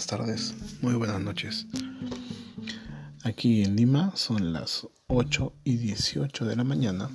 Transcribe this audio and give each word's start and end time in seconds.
buenas 0.00 0.06
tardes, 0.06 0.54
muy 0.80 0.94
buenas 0.94 1.20
noches. 1.20 1.66
Aquí 3.22 3.62
en 3.62 3.76
Lima 3.76 4.12
son 4.14 4.54
las 4.54 4.86
8 5.08 5.52
y 5.62 5.76
18 5.76 6.46
de 6.46 6.56
la 6.56 6.64
mañana 6.64 7.10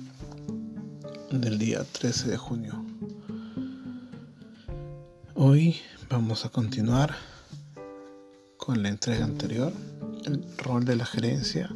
del 1.32 1.58
día 1.58 1.82
13 1.82 2.28
de 2.28 2.36
junio. 2.36 2.84
Hoy 5.34 5.80
vamos 6.08 6.44
a 6.44 6.50
continuar 6.50 7.16
con 8.56 8.84
la 8.84 8.88
entrega 8.88 9.24
anterior, 9.24 9.72
el 10.24 10.46
rol 10.58 10.84
de 10.84 10.94
la 10.94 11.06
gerencia 11.06 11.68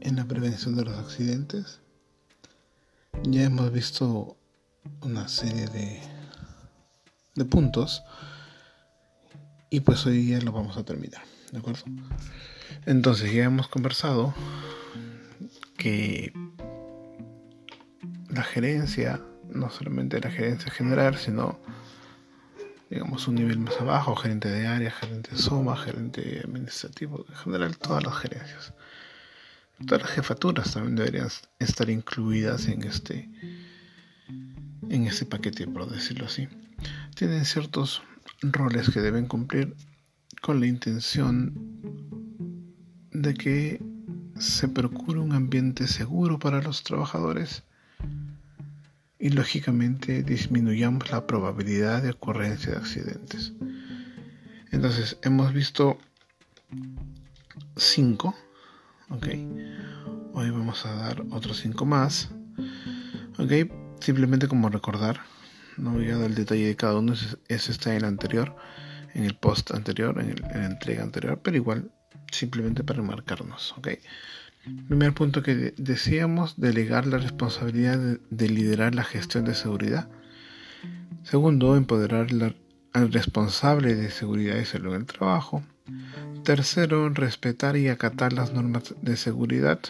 en 0.00 0.16
la 0.16 0.24
prevención 0.24 0.74
de 0.74 0.86
los 0.86 0.98
accidentes. 0.98 1.78
Ya 3.22 3.44
hemos 3.44 3.70
visto 3.70 4.36
una 5.02 5.28
serie 5.28 5.68
de, 5.68 6.00
de 7.36 7.44
puntos 7.44 8.02
y 9.70 9.80
pues 9.80 10.04
hoy 10.04 10.18
día 10.18 10.40
lo 10.40 10.50
vamos 10.50 10.76
a 10.76 10.84
terminar, 10.84 11.22
¿de 11.52 11.58
acuerdo? 11.58 11.84
Entonces 12.86 13.32
ya 13.32 13.44
hemos 13.44 13.68
conversado 13.68 14.34
que 15.76 16.32
la 18.28 18.42
gerencia, 18.42 19.20
no 19.48 19.70
solamente 19.70 20.20
la 20.20 20.30
gerencia 20.30 20.70
general, 20.72 21.16
sino 21.16 21.60
digamos 22.90 23.28
un 23.28 23.36
nivel 23.36 23.60
más 23.60 23.80
abajo, 23.80 24.16
gerente 24.16 24.48
de 24.48 24.66
área, 24.66 24.90
gerente 24.90 25.30
de 25.30 25.38
SOMA, 25.38 25.76
gerente 25.76 26.40
administrativo, 26.44 27.24
en 27.28 27.34
general 27.36 27.78
todas 27.78 28.02
las 28.02 28.16
gerencias. 28.16 28.74
Todas 29.86 30.02
las 30.02 30.10
jefaturas 30.10 30.74
también 30.74 30.96
deberían 30.96 31.28
estar 31.58 31.88
incluidas 31.88 32.66
en 32.66 32.82
este 32.82 33.30
en 34.88 35.06
este 35.06 35.24
paquete, 35.24 35.66
por 35.68 35.88
decirlo 35.88 36.26
así. 36.26 36.48
Tienen 37.14 37.44
ciertos 37.44 38.02
roles 38.42 38.90
que 38.90 39.00
deben 39.00 39.26
cumplir 39.26 39.74
con 40.40 40.60
la 40.60 40.66
intención 40.66 41.52
de 43.12 43.34
que 43.34 43.82
se 44.38 44.68
procure 44.68 45.20
un 45.20 45.32
ambiente 45.32 45.86
seguro 45.86 46.38
para 46.38 46.62
los 46.62 46.82
trabajadores 46.82 47.62
y 49.18 49.28
lógicamente 49.30 50.22
disminuyamos 50.22 51.10
la 51.10 51.26
probabilidad 51.26 52.02
de 52.02 52.10
ocurrencia 52.10 52.72
de 52.72 52.78
accidentes. 52.78 53.52
Entonces 54.70 55.18
hemos 55.22 55.52
visto 55.52 55.98
cinco, 57.76 58.34
ok. 59.10 59.26
Hoy 60.32 60.50
vamos 60.50 60.86
a 60.86 60.94
dar 60.94 61.22
otros 61.30 61.58
cinco 61.58 61.84
más, 61.84 62.30
ok. 63.38 63.70
Simplemente 64.00 64.48
como 64.48 64.70
recordar 64.70 65.20
no 65.80 65.92
voy 65.92 66.10
a 66.10 66.16
dar 66.16 66.26
el 66.26 66.34
detalle 66.34 66.66
de 66.66 66.76
cada 66.76 66.98
uno, 66.98 67.14
ese 67.48 67.72
está 67.72 67.90
en 67.90 67.98
el 67.98 68.04
anterior, 68.04 68.54
en 69.14 69.24
el 69.24 69.34
post 69.34 69.72
anterior, 69.72 70.18
en, 70.20 70.34
la 70.40 70.66
entrega 70.66 71.02
anterior, 71.02 71.40
pero 71.42 71.56
igual 71.56 71.90
simplemente 72.30 72.84
para 72.84 72.98
remarcarnos, 72.98 73.74
¿ok? 73.76 73.88
Primer 74.88 75.14
punto 75.14 75.42
que 75.42 75.72
decíamos, 75.76 76.60
delegar 76.60 77.06
la 77.06 77.16
responsabilidad 77.18 77.98
de, 77.98 78.48
liderar 78.48 78.94
la 78.94 79.04
gestión 79.04 79.44
de 79.44 79.54
seguridad. 79.54 80.08
Segundo, 81.22 81.76
empoderar 81.76 82.28
al 82.92 83.12
responsable 83.12 83.94
de 83.94 84.10
seguridad 84.10 84.58
y 84.58 84.66
salud 84.66 84.94
en 84.94 85.00
el 85.00 85.06
trabajo. 85.06 85.62
Tercero, 86.44 87.08
respetar 87.08 87.76
y 87.76 87.88
acatar 87.88 88.34
las 88.34 88.52
normas 88.52 88.94
de 89.00 89.16
seguridad. 89.16 89.80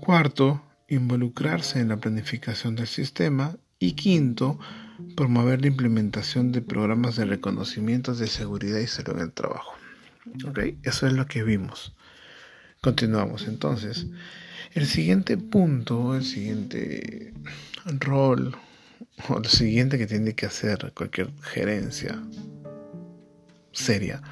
Cuarto, 0.00 0.62
involucrarse 0.88 1.80
en 1.80 1.88
la 1.88 1.98
planificación 1.98 2.74
del 2.74 2.86
sistema. 2.86 3.56
Y 3.78 3.92
quinto, 3.92 4.58
promover 5.16 5.60
la 5.60 5.66
implementación 5.66 6.52
de 6.52 6.62
programas 6.62 7.16
de 7.16 7.26
reconocimiento 7.26 8.14
de 8.14 8.26
seguridad 8.26 8.78
y 8.78 8.86
salud 8.86 9.16
en 9.16 9.20
el 9.20 9.32
trabajo. 9.32 9.74
¿Ok? 10.46 10.58
Eso 10.82 11.06
es 11.06 11.12
lo 11.12 11.26
que 11.26 11.42
vimos. 11.42 11.94
Continuamos 12.80 13.46
entonces. 13.46 14.06
El 14.74 14.86
siguiente 14.86 15.36
punto, 15.36 16.16
el 16.16 16.24
siguiente 16.24 17.32
rol, 18.00 18.56
o 19.28 19.38
lo 19.38 19.48
siguiente 19.48 19.98
que 19.98 20.06
tiene 20.06 20.34
que 20.34 20.46
hacer 20.46 20.92
cualquier 20.94 21.30
gerencia 21.42 22.22
seria, 23.72 24.22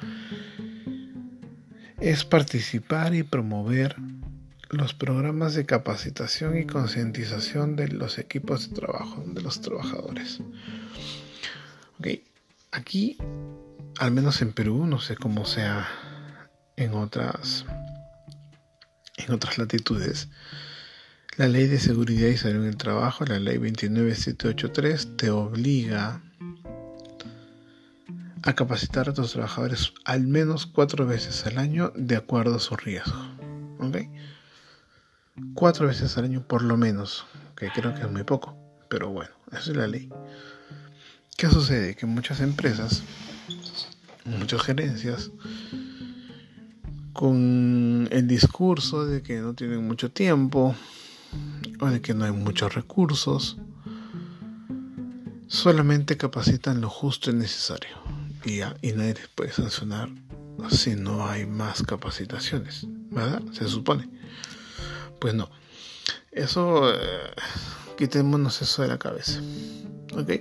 es 1.99 2.25
participar 2.25 3.15
y 3.15 3.23
promover 3.23 3.95
los 4.77 4.93
programas 4.93 5.53
de 5.53 5.65
capacitación 5.65 6.57
y 6.57 6.65
concientización 6.65 7.75
de 7.75 7.87
los 7.87 8.17
equipos 8.17 8.69
de 8.69 8.75
trabajo, 8.75 9.23
de 9.25 9.41
los 9.41 9.61
trabajadores. 9.61 10.39
aquí, 12.71 13.17
al 13.97 14.11
menos 14.11 14.41
en 14.41 14.51
Perú, 14.51 14.85
no 14.85 14.99
sé 14.99 15.15
cómo 15.15 15.45
sea 15.45 15.87
en 16.75 16.93
otras, 16.93 17.65
en 19.17 19.33
otras 19.33 19.57
latitudes, 19.57 20.27
la 21.37 21.47
ley 21.47 21.67
de 21.67 21.79
seguridad 21.79 22.27
y 22.27 22.37
salud 22.37 22.63
en 22.63 22.69
el 22.69 22.77
trabajo, 22.77 23.25
la 23.25 23.39
ley 23.39 23.57
29783, 23.57 25.17
te 25.17 25.29
obliga 25.29 26.21
a 28.43 28.53
capacitar 28.53 29.09
a 29.09 29.13
tus 29.13 29.31
trabajadores 29.31 29.93
al 30.03 30.27
menos 30.27 30.65
cuatro 30.65 31.05
veces 31.07 31.45
al 31.45 31.57
año 31.57 31.91
de 31.95 32.15
acuerdo 32.15 32.55
a 32.55 32.59
su 32.59 32.75
riesgo. 32.75 33.19
¿okay? 33.79 34.09
Cuatro 35.53 35.87
veces 35.87 36.17
al 36.17 36.25
año 36.25 36.45
por 36.47 36.61
lo 36.61 36.77
menos, 36.77 37.25
que 37.55 37.69
creo 37.69 37.93
que 37.93 38.01
es 38.01 38.11
muy 38.11 38.23
poco, 38.23 38.57
pero 38.89 39.09
bueno, 39.09 39.31
esa 39.51 39.71
es 39.71 39.77
la 39.77 39.87
ley. 39.87 40.09
¿Qué 41.37 41.47
sucede? 41.49 41.95
Que 41.95 42.05
muchas 42.05 42.39
empresas, 42.39 43.03
muchas 44.25 44.61
gerencias, 44.61 45.31
con 47.13 48.07
el 48.11 48.27
discurso 48.27 49.05
de 49.05 49.21
que 49.21 49.39
no 49.39 49.53
tienen 49.53 49.85
mucho 49.85 50.11
tiempo 50.11 50.75
o 51.79 51.85
de 51.87 52.01
que 52.01 52.13
no 52.13 52.25
hay 52.25 52.31
muchos 52.31 52.73
recursos, 52.73 53.57
solamente 55.47 56.17
capacitan 56.17 56.81
lo 56.81 56.89
justo 56.89 57.31
y 57.31 57.33
necesario 57.33 57.97
y, 58.43 58.61
y 58.61 58.93
nadie 58.93 59.15
les 59.15 59.27
puede 59.29 59.51
sancionar 59.51 60.09
si 60.69 60.95
no 60.95 61.27
hay 61.27 61.45
más 61.45 61.83
capacitaciones, 61.83 62.87
¿verdad? 63.11 63.41
Se 63.51 63.67
supone. 63.67 64.09
Pues 65.25 65.33
no. 65.33 65.49
Eso, 66.31 66.93
eh, 66.93 66.97
quitémonos 67.97 68.61
eso 68.61 68.83
de 68.83 68.89
la 68.89 68.99
cabeza. 68.99 69.41
¿Ok? 70.13 70.33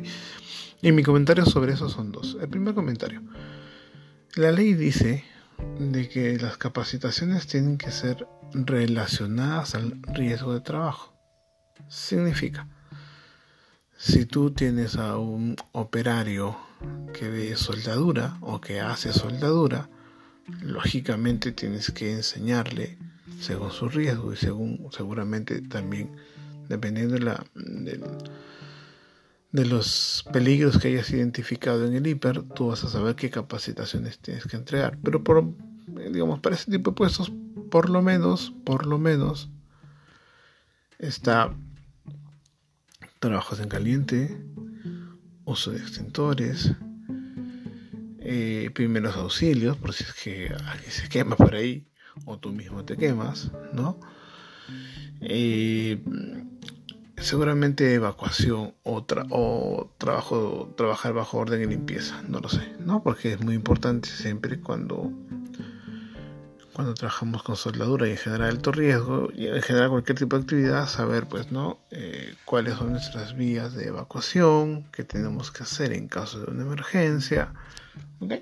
Y 0.83 0.93
mi 0.93 1.03
comentario 1.03 1.47
sobre 1.47 1.73
eso 1.73 1.89
son 1.89 2.13
dos. 2.13 2.37
El 2.39 2.51
primer 2.51 2.75
comentario. 2.75 3.23
La 4.35 4.53
ley 4.53 4.75
dice 4.75 5.25
de 5.79 6.07
que 6.11 6.37
las 6.37 6.59
capacitaciones 6.59 7.47
tienen 7.47 7.79
que 7.79 7.91
ser 7.93 8.29
relacionadas 8.53 9.75
al 9.75 10.03
riesgo 10.03 10.53
de 10.53 10.61
trabajo. 10.61 11.17
Significa, 11.89 12.69
si 13.97 14.27
tú 14.27 14.51
tienes 14.51 14.97
a 14.97 15.17
un 15.17 15.57
operario 15.73 16.59
que 17.15 17.31
ve 17.31 17.57
soldadura 17.57 18.37
o 18.43 18.61
que 18.61 18.83
hace 18.83 19.15
soldadura, 19.15 19.89
lógicamente 20.61 21.53
tienes 21.53 21.91
que 21.91 22.13
enseñarle 22.13 22.99
según 23.41 23.71
su 23.71 23.89
riesgo 23.89 24.33
y 24.33 24.37
según 24.37 24.89
seguramente 24.91 25.63
también 25.63 26.11
dependiendo 26.69 27.15
de, 27.15 27.21
la, 27.21 27.45
de, 27.55 29.65
los 29.65 30.25
peligros 30.33 30.79
que 30.79 30.89
hayas 30.89 31.11
identificado 31.11 31.87
en 31.87 31.95
el 31.95 32.07
hiper, 32.07 32.43
tú 32.43 32.69
vas 32.69 32.85
a 32.85 32.89
saber 32.89 33.17
qué 33.17 33.31
capacitaciones 33.31 34.19
tienes 34.19 34.45
que 34.45 34.57
entregar. 34.57 34.99
Pero 35.03 35.23
por, 35.23 35.45
digamos, 35.87 36.41
para 36.41 36.57
ese 36.57 36.71
tipo 36.71 36.91
de 36.91 36.97
puestos, 36.97 37.33
por 37.71 37.91
lo 37.91 38.03
menos, 38.03 38.55
por 38.65 38.87
lo 38.87 38.99
menos, 38.99 39.51
está 40.99 41.55
trabajos 43.19 43.61
en 43.61 43.69
caliente, 43.69 44.39
uso 45.45 45.71
de 45.71 45.79
extintores, 45.79 46.73
eh, 48.21 48.71
primeros 48.75 49.17
auxilios, 49.17 49.77
por 49.77 49.93
si 49.93 50.05
es 50.05 50.13
que 50.15 50.49
alguien 50.49 50.91
se 50.91 51.09
quema 51.09 51.37
por 51.37 51.55
ahí, 51.55 51.87
o 52.25 52.39
tú 52.39 52.51
mismo 52.51 52.85
te 52.85 52.97
quemas, 52.97 53.51
¿no? 53.73 53.99
seguramente 57.25 57.95
evacuación 57.95 58.75
o, 58.83 59.07
o 59.31 59.91
trabajo, 59.99 60.73
trabajar 60.77 61.13
bajo 61.13 61.39
orden 61.39 61.63
y 61.63 61.67
limpieza, 61.67 62.23
no 62.29 62.41
lo 62.41 62.49
sé, 62.49 62.75
¿no? 62.81 63.03
Porque 63.03 63.33
es 63.33 63.41
muy 63.41 63.55
importante 63.55 64.09
siempre 64.09 64.61
cuando, 64.61 65.13
cuando 66.75 66.95
trabajamos 66.95 67.43
con 67.43 67.57
soldadura 67.57 68.09
y 68.09 68.13
en 68.13 68.17
general 68.19 68.51
alto 68.51 68.73
riesgo, 68.73 69.31
y 69.35 69.47
en 69.47 69.63
general 69.63 69.91
cualquier 69.91 70.19
tipo 70.19 70.37
de 70.37 70.43
actividad, 70.43 70.87
saber, 70.87 71.27
pues, 71.27 71.51
¿no? 71.51 71.79
Eh, 71.91 72.35
cuáles 72.45 72.75
son 72.75 72.93
nuestras 72.93 73.37
vías 73.37 73.75
de 73.75 73.89
evacuación, 73.89 74.85
qué 74.93 75.05
tenemos 75.05 75.51
que 75.51 75.63
hacer 75.63 75.93
en 75.93 76.09
caso 76.09 76.41
de 76.41 76.51
una 76.51 76.63
emergencia, 76.63 77.53
¿ok? 78.21 78.35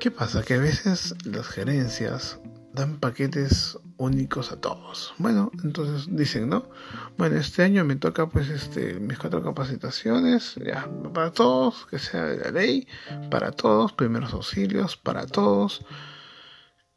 ¿Qué 0.00 0.10
pasa? 0.10 0.42
Que 0.42 0.54
a 0.54 0.58
veces 0.58 1.14
las 1.24 1.46
gerencias 1.48 2.38
dan 2.74 2.98
paquetes 2.98 3.78
únicos 3.96 4.50
a 4.52 4.60
todos. 4.60 5.14
Bueno, 5.18 5.50
entonces 5.62 6.08
dicen, 6.14 6.48
¿no? 6.48 6.68
Bueno, 7.16 7.36
este 7.36 7.62
año 7.62 7.84
me 7.84 7.96
toca 7.96 8.28
pues 8.28 8.48
este 8.48 8.94
mis 8.94 9.18
cuatro 9.18 9.42
capacitaciones, 9.42 10.56
ya, 10.56 10.88
para 11.12 11.30
todos, 11.30 11.86
que 11.86 11.98
sea 11.98 12.24
de 12.24 12.38
la 12.38 12.50
ley, 12.50 12.88
para 13.30 13.52
todos, 13.52 13.92
primeros 13.92 14.32
auxilios, 14.32 14.96
para 14.96 15.26
todos, 15.26 15.84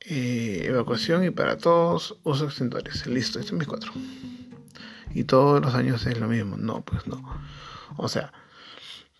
eh, 0.01 0.63
evacuación 0.65 1.23
y 1.23 1.29
para 1.29 1.57
todos, 1.57 2.17
uso 2.23 2.45
extintores. 2.45 3.05
Listo, 3.05 3.39
estos 3.39 3.49
son 3.49 3.59
mis 3.59 3.67
cuatro. 3.67 3.91
Y 5.13 5.23
todos 5.23 5.61
los 5.61 5.75
años 5.75 6.05
es 6.05 6.19
lo 6.19 6.27
mismo. 6.27 6.57
No, 6.57 6.81
pues 6.81 7.07
no. 7.07 7.23
O 7.97 8.07
sea, 8.09 8.33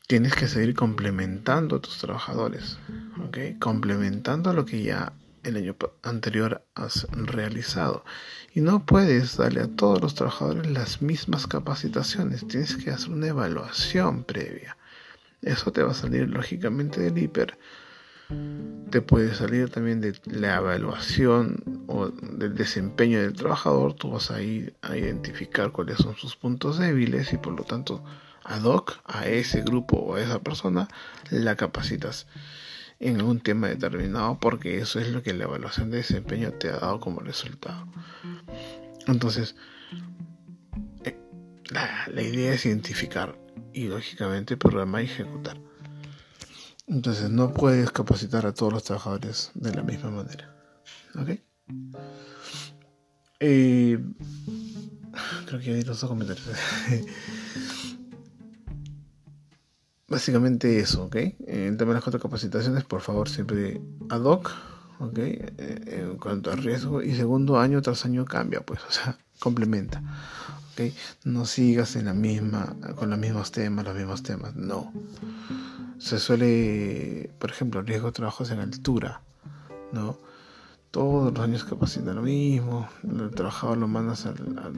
tienes 0.07 0.33
que 0.36 0.48
seguir 0.48 0.74
complementando 0.74 1.75
a 1.75 1.81
tus 1.81 1.98
trabajadores, 1.98 2.77
¿ok? 3.25 3.59
Complementando 3.59 4.54
lo 4.54 4.65
que 4.65 4.81
ya 4.81 5.12
el 5.44 5.57
año 5.57 5.75
anterior 6.01 6.63
has 6.75 7.07
realizado. 7.12 8.06
Y 8.54 8.62
no 8.62 8.86
puedes 8.86 9.36
darle 9.36 9.62
a 9.62 9.68
todos 9.68 10.01
los 10.01 10.15
trabajadores 10.15 10.71
las 10.71 11.01
mismas 11.01 11.45
capacitaciones, 11.45 12.48
tienes 12.48 12.75
que 12.77 12.89
hacer 12.89 13.12
una 13.12 13.27
evaluación 13.27 14.24
previa. 14.24 14.77
Eso 15.42 15.71
te 15.71 15.83
va 15.83 15.92
a 15.92 15.95
salir 15.95 16.30
lógicamente 16.30 17.01
del 17.01 17.18
hiper. 17.18 17.57
Te 18.89 19.01
puede 19.01 19.33
salir 19.36 19.69
también 19.69 20.01
de 20.01 20.19
la 20.25 20.57
evaluación 20.57 21.83
o 21.88 22.07
del 22.10 22.56
desempeño 22.56 23.21
del 23.21 23.33
trabajador. 23.33 23.94
Tú 23.94 24.12
vas 24.12 24.31
a 24.31 24.42
ir 24.42 24.74
a 24.81 24.98
identificar 24.98 25.71
cuáles 25.71 25.98
son 25.98 26.15
sus 26.15 26.36
puntos 26.36 26.80
débiles 26.80 27.31
y 27.31 27.38
por 27.38 27.53
lo 27.53 27.63
tanto 27.63 28.03
ad 28.48 28.64
hoc 28.64 29.00
a 29.06 29.28
ese 29.28 29.62
grupo 29.62 29.98
o 29.98 30.16
a 30.16 30.22
esa 30.22 30.40
persona 30.40 30.88
la 31.30 31.56
capacitas 31.56 32.28
en 33.00 33.18
algún 33.18 33.42
tema 33.42 33.68
determinado 33.68 34.40
porque 34.40 34.80
eso 34.80 35.00
es 35.00 35.10
lo 35.10 35.22
que 35.22 35.34
la 35.34 35.44
evaluación 35.44 35.92
de 35.92 35.98
desempeño 35.98 36.52
te 36.54 36.70
ha 36.70 36.80
dado 36.80 37.00
como 37.00 37.20
resultado. 37.20 37.88
Entonces, 39.06 39.56
eh, 41.04 41.18
la, 41.70 42.22
idea 42.22 42.54
es 42.54 42.66
identificar 42.66 43.38
y 43.74 43.88
lógicamente 43.88 44.58
programar 44.58 45.04
y 45.04 45.06
ejecutar. 45.06 45.58
Entonces 46.88 47.30
no 47.30 47.54
puedes 47.54 47.92
capacitar 47.92 48.46
a 48.46 48.54
todos 48.54 48.72
los 48.72 48.84
trabajadores 48.84 49.52
de 49.56 49.76
la 49.76 49.84
misma 49.84 50.10
manera. 50.10 50.56
¿Ok? 51.16 51.40
Eh, 53.40 54.00
creo 55.46 55.60
que 55.60 55.66
ya 55.66 55.74
di 55.74 55.84
los 55.84 56.00
dos 56.00 56.10
comentarios. 56.10 56.48
Básicamente 60.09 60.80
eso, 60.80 61.06
¿ok? 61.06 61.15
En 61.48 61.77
tema 61.77 61.89
de 61.89 61.95
las 61.95 62.04
cuatro 62.04 62.21
capacitaciones, 62.21 62.86
por 62.86 63.01
favor, 63.01 63.27
siempre 63.27 63.81
ad 64.07 64.21
hoc, 64.21 64.51
¿ok? 65.00 65.18
Eh, 65.18 66.07
en 66.09 66.18
cuanto 66.18 66.50
a 66.50 66.56
riesgo. 66.56 67.01
Y 67.01 67.13
segundo 67.13 67.59
año 67.59 67.81
tras 67.81 68.06
año 68.06 68.24
cambia, 68.24 68.62
pues, 68.62 68.80
o 68.88 68.92
sea, 68.92 69.18
complementa, 69.39 70.01
¿ok? 70.71 70.94
No 71.25 71.45
sigas 71.45 71.98
en 71.98 72.06
la 72.06 72.13
misma, 72.13 72.74
con 72.95 73.09
los 73.09 73.19
mismos 73.19 73.51
temas, 73.51 73.83
los 73.83 73.95
mismos 73.95 74.24
temas, 74.24 74.56
no. 74.56 74.94
Se 76.00 76.19
suele, 76.19 77.30
por 77.38 77.50
ejemplo, 77.50 77.81
riesgo 77.81 78.07
de 78.07 78.13
trabajos 78.13 78.50
en 78.51 78.60
altura, 78.60 79.21
¿no? 79.92 80.19
Todos 80.92 81.33
los 81.33 81.44
años 81.44 81.65
capacitan 81.65 82.15
lo 82.15 82.21
mismo, 82.21 82.88
el 83.03 83.31
trabajador 83.31 83.77
lo 83.77 83.89
mandas 83.89 84.25
a, 84.25 84.33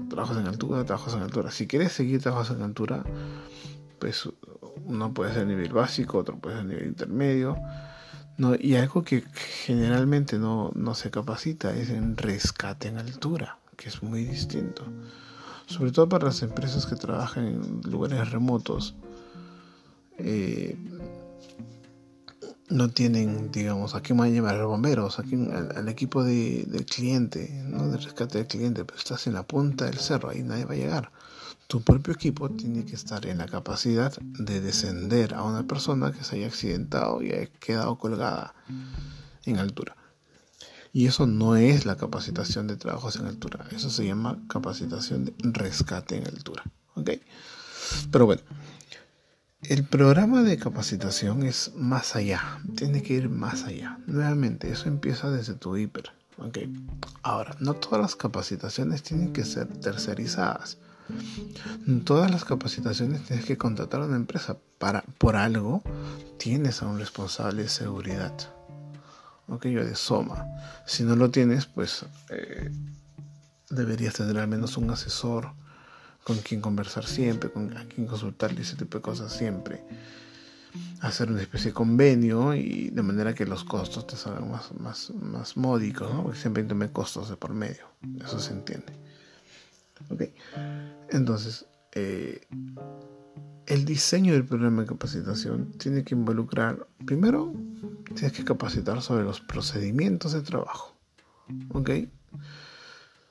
trabajos 0.09 0.37
en 0.37 0.47
altura, 0.47 0.83
trabajos 0.85 1.13
en 1.13 1.21
altura. 1.21 1.51
Si 1.51 1.67
quieres 1.67 1.91
seguir 1.91 2.19
trabajos 2.19 2.49
en 2.49 2.63
altura, 2.63 3.03
pues 3.99 4.27
uno 4.85 5.13
puede 5.13 5.33
ser 5.33 5.47
nivel 5.47 5.71
básico, 5.73 6.17
otro 6.17 6.37
puede 6.37 6.57
ser 6.57 6.65
nivel 6.65 6.87
intermedio. 6.87 7.57
No, 8.37 8.55
y 8.57 8.75
algo 8.75 9.03
que 9.03 9.23
generalmente 9.65 10.39
no, 10.39 10.71
se 10.93 11.11
capacita 11.11 11.75
es 11.75 11.89
en 11.89 12.15
rescate 12.15 12.87
en 12.87 12.97
altura, 12.97 13.59
que 13.75 13.89
es 13.89 14.01
muy 14.01 14.23
distinto. 14.23 14.83
Sobre 15.65 15.91
todo 15.91 16.07
para 16.07 16.27
las 16.27 16.41
empresas 16.41 16.85
que 16.85 16.95
trabajan 16.95 17.45
en 17.45 17.81
lugares 17.91 18.31
remotos. 18.31 18.95
Eh, 20.17 20.77
no 22.69 22.89
tienen, 22.89 23.51
digamos, 23.51 23.95
a 23.95 24.01
quién 24.01 24.17
van 24.17 24.29
a 24.29 24.31
llevar 24.31 24.55
a 24.55 24.59
los 24.59 24.67
bomberos, 24.67 25.19
aquí 25.19 25.35
al, 25.35 25.89
equipo 25.89 26.23
de, 26.23 26.65
del 26.67 26.85
cliente, 26.85 27.63
¿no? 27.65 27.89
de 27.89 27.97
rescate 27.97 28.37
del 28.37 28.47
cliente, 28.47 28.85
pero 28.85 28.97
estás 28.97 29.27
en 29.27 29.33
la 29.33 29.43
punta 29.43 29.85
del 29.85 29.97
cerro, 29.97 30.29
ahí 30.29 30.43
nadie 30.43 30.65
va 30.65 30.73
a 30.73 30.77
llegar 30.77 31.11
tu 31.69 31.83
propio 31.83 32.15
equipo 32.15 32.49
tiene 32.49 32.83
que 32.83 32.95
estar 32.95 33.27
en 33.27 33.37
la 33.37 33.45
capacidad 33.45 34.11
de 34.19 34.59
descender 34.59 35.35
a 35.35 35.43
una 35.43 35.67
persona 35.67 36.11
que 36.11 36.23
se 36.23 36.37
haya 36.37 36.47
accidentado 36.47 37.21
y 37.21 37.31
haya 37.31 37.45
quedado 37.59 37.99
colgada 37.99 38.55
en 39.45 39.57
altura. 39.57 39.95
Y 40.93 41.05
eso 41.05 41.27
no 41.27 41.55
es 41.57 41.85
la 41.85 41.95
capacitación 41.95 42.65
de 42.65 42.75
trabajos 42.75 43.17
en 43.17 43.27
altura, 43.27 43.67
eso 43.69 43.91
se 43.91 44.03
llama 44.03 44.39
capacitación 44.49 45.25
de 45.25 45.33
rescate 45.43 46.17
en 46.17 46.25
altura. 46.25 46.63
¿Ok? 46.95 47.11
Pero 48.11 48.25
bueno, 48.25 48.41
el 49.63 49.83
programa 49.83 50.43
de 50.43 50.57
capacitación 50.57 51.43
es 51.43 51.73
más 51.75 52.15
allá, 52.15 52.59
tiene 52.75 53.03
que 53.03 53.13
ir 53.13 53.29
más 53.29 53.63
allá. 53.63 53.99
Nuevamente, 54.07 54.71
eso 54.71 54.87
empieza 54.87 55.29
desde 55.29 55.53
tu 55.53 55.75
hiper. 55.75 56.11
¿Ok? 56.37 56.59
Ahora, 57.21 57.55
no 57.59 57.73
todas 57.73 58.01
las 58.01 58.15
capacitaciones 58.15 59.03
tienen 59.03 59.33
que 59.33 59.43
ser 59.43 59.67
tercerizadas 59.67 60.77
Todas 62.05 62.29
las 62.29 62.45
capacitaciones 62.45 63.23
tienes 63.23 63.45
que 63.45 63.57
contratar 63.57 64.01
a 64.01 64.05
una 64.05 64.15
empresa. 64.15 64.57
Para, 64.77 65.03
por 65.17 65.35
algo 65.35 65.81
tienes 66.37 66.81
a 66.81 66.87
un 66.87 66.99
responsable 66.99 67.63
de 67.63 67.69
seguridad. 67.69 68.33
Ok, 69.47 69.65
yo 69.67 69.83
de 69.83 69.95
Soma. 69.95 70.45
Si 70.85 71.03
no 71.03 71.15
lo 71.15 71.31
tienes, 71.31 71.65
pues 71.65 72.05
eh, 72.29 72.71
deberías 73.69 74.13
tener 74.13 74.37
al 74.37 74.47
menos 74.47 74.77
un 74.77 74.89
asesor 74.91 75.53
con 76.23 76.37
quien 76.37 76.61
conversar 76.61 77.05
siempre, 77.05 77.51
con 77.51 77.69
quien 77.69 78.07
consultarle 78.07 78.61
ese 78.61 78.75
tipo 78.75 78.97
de 78.97 79.01
cosas 79.01 79.33
siempre. 79.33 79.83
Hacer 81.01 81.31
una 81.31 81.41
especie 81.41 81.71
de 81.71 81.73
convenio 81.73 82.53
y 82.53 82.89
de 82.89 83.01
manera 83.01 83.33
que 83.33 83.45
los 83.45 83.63
costos 83.63 84.05
te 84.05 84.15
salgan 84.15 84.51
más, 84.51 84.71
más, 84.79 85.11
más 85.11 85.57
módicos, 85.57 86.13
¿no? 86.13 86.23
porque 86.23 86.39
siempre 86.39 86.65
hay 86.69 86.89
costos 86.89 87.29
de 87.29 87.35
por 87.35 87.53
medio. 87.53 87.85
Eso 88.23 88.39
se 88.39 88.53
entiende. 88.53 88.93
¿Ok? 90.09 90.23
Entonces, 91.09 91.65
eh, 91.93 92.41
el 93.65 93.85
diseño 93.85 94.33
del 94.33 94.45
programa 94.45 94.81
de 94.81 94.87
capacitación 94.87 95.71
tiene 95.73 96.03
que 96.03 96.15
involucrar, 96.15 96.87
primero, 97.05 97.53
tienes 98.15 98.33
que 98.33 98.43
capacitar 98.43 99.01
sobre 99.01 99.23
los 99.23 99.41
procedimientos 99.41 100.33
de 100.33 100.41
trabajo. 100.41 100.95
¿Ok? 101.69 101.91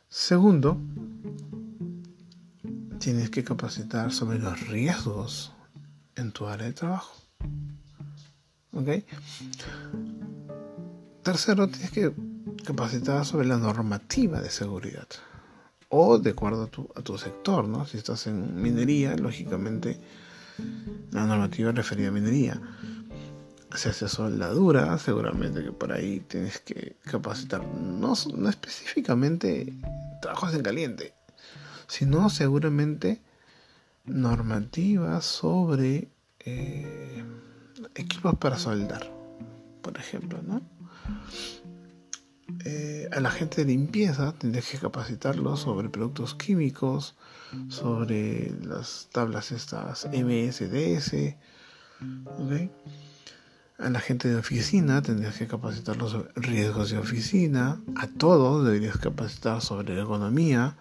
Segundo, 0.08 0.80
tienes 2.98 3.30
que 3.30 3.44
capacitar 3.44 4.12
sobre 4.12 4.38
los 4.38 4.66
riesgos 4.68 5.52
en 6.16 6.32
tu 6.32 6.46
área 6.46 6.66
de 6.66 6.72
trabajo. 6.72 7.14
¿Ok? 8.72 8.88
Tercero, 11.22 11.68
tienes 11.68 11.90
que 11.90 12.12
capacitar 12.64 13.24
sobre 13.24 13.46
la 13.46 13.58
normativa 13.58 14.40
de 14.40 14.50
seguridad 14.50 15.06
o 15.90 16.18
de 16.18 16.30
acuerdo 16.30 16.64
a 16.64 16.66
tu, 16.66 16.88
a 16.94 17.02
tu 17.02 17.16
sector, 17.16 17.66
¿no? 17.66 17.86
Si 17.86 17.96
estás 17.96 18.26
en 18.26 18.60
minería, 18.60 19.16
lógicamente 19.16 19.98
la 21.12 21.24
normativa 21.24 21.72
referida 21.72 22.08
a 22.08 22.12
minería. 22.12 22.60
Si 23.74 23.88
haces 23.88 24.10
soldadura, 24.10 24.98
seguramente 24.98 25.62
que 25.62 25.72
por 25.72 25.92
ahí 25.92 26.20
tienes 26.20 26.58
que 26.60 26.96
capacitar, 27.02 27.64
no, 27.64 28.14
no 28.34 28.48
específicamente 28.48 29.74
trabajos 30.20 30.54
en 30.54 30.62
caliente, 30.62 31.14
sino 31.88 32.30
seguramente 32.30 33.20
normativas 34.04 35.24
sobre 35.24 36.08
eh, 36.40 37.24
equipos 37.94 38.36
para 38.36 38.58
soldar, 38.58 39.10
por 39.82 39.98
ejemplo, 39.98 40.40
¿no? 40.42 40.62
Eh, 42.64 43.08
a 43.12 43.20
la 43.20 43.30
gente 43.30 43.62
de 43.64 43.66
limpieza 43.66 44.32
tendrías 44.32 44.68
que 44.70 44.78
capacitarlo 44.78 45.56
sobre 45.56 45.90
productos 45.90 46.34
químicos, 46.34 47.14
sobre 47.68 48.52
las 48.62 49.08
tablas 49.12 49.52
estas 49.52 50.06
MSDS, 50.06 51.36
A 53.78 53.90
la 53.90 54.00
gente 54.00 54.28
de 54.28 54.36
oficina 54.36 55.02
tendrías 55.02 55.36
que 55.36 55.46
capacitarlo 55.46 56.08
sobre 56.08 56.30
riesgos 56.34 56.90
de 56.90 56.98
oficina. 56.98 57.80
A 57.96 58.08
todos 58.08 58.64
deberías 58.66 58.98
capacitar 58.98 59.60
sobre 59.60 59.96
ergonomía. 59.96 60.74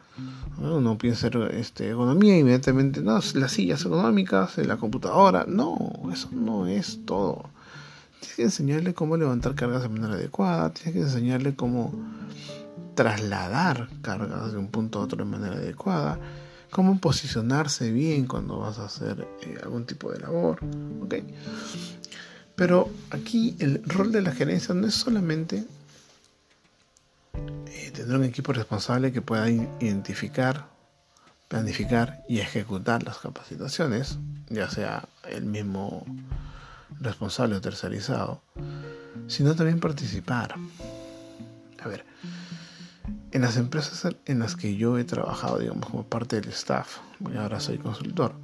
Uno 0.59 0.97
piensa 0.97 1.29
este, 1.51 1.89
ergonomía 1.89 2.39
inmediatamente, 2.39 3.01
no, 3.01 3.19
las 3.35 3.51
sillas 3.51 3.85
ergonómicas, 3.85 4.57
la 4.57 4.77
computadora. 4.77 5.45
No, 5.47 5.77
eso 6.11 6.29
no 6.31 6.65
es 6.65 7.05
todo 7.05 7.49
Tienes 8.19 8.35
que 8.35 8.43
enseñarle 8.43 8.93
cómo 8.95 9.15
levantar 9.15 9.53
cargas 9.53 9.83
de 9.83 9.89
manera 9.89 10.15
adecuada, 10.15 10.73
tienes 10.73 10.93
que 10.93 11.01
enseñarle 11.01 11.55
cómo 11.55 11.93
trasladar 12.95 13.89
cargas 14.01 14.51
de 14.51 14.57
un 14.57 14.69
punto 14.69 14.99
a 14.99 15.03
otro 15.03 15.23
de 15.23 15.29
manera 15.29 15.55
adecuada, 15.55 16.19
cómo 16.71 16.99
posicionarse 16.99 17.91
bien 17.91 18.25
cuando 18.25 18.57
vas 18.57 18.79
a 18.79 18.85
hacer 18.85 19.27
eh, 19.43 19.57
algún 19.63 19.85
tipo 19.85 20.11
de 20.11 20.19
labor. 20.19 20.59
¿okay? 21.03 21.23
Pero 22.57 22.91
aquí 23.11 23.55
el 23.59 23.81
rol 23.85 24.11
de 24.11 24.21
la 24.21 24.33
gerencia 24.33 24.75
no 24.75 24.87
es 24.87 24.95
solamente 24.95 25.63
tendrá 27.97 28.17
un 28.17 28.25
equipo 28.25 28.53
responsable 28.53 29.11
que 29.11 29.23
pueda 29.23 29.49
identificar, 29.49 30.67
planificar 31.47 32.23
y 32.29 32.39
ejecutar 32.39 33.03
las 33.03 33.17
capacitaciones, 33.17 34.19
ya 34.49 34.69
sea 34.69 35.07
el 35.27 35.45
mismo 35.45 36.05
responsable 36.99 37.55
o 37.55 37.61
tercerizado, 37.61 38.41
sino 39.27 39.55
también 39.55 39.79
participar. 39.79 40.55
A 41.83 41.87
ver, 41.87 42.05
en 43.31 43.41
las 43.41 43.57
empresas 43.57 44.13
en 44.25 44.39
las 44.39 44.55
que 44.55 44.75
yo 44.75 44.99
he 44.99 45.03
trabajado, 45.03 45.57
digamos, 45.57 45.89
como 45.89 46.03
parte 46.03 46.39
del 46.39 46.49
staff, 46.51 46.97
y 47.33 47.35
ahora 47.35 47.59
soy 47.59 47.79
consultor, 47.79 48.35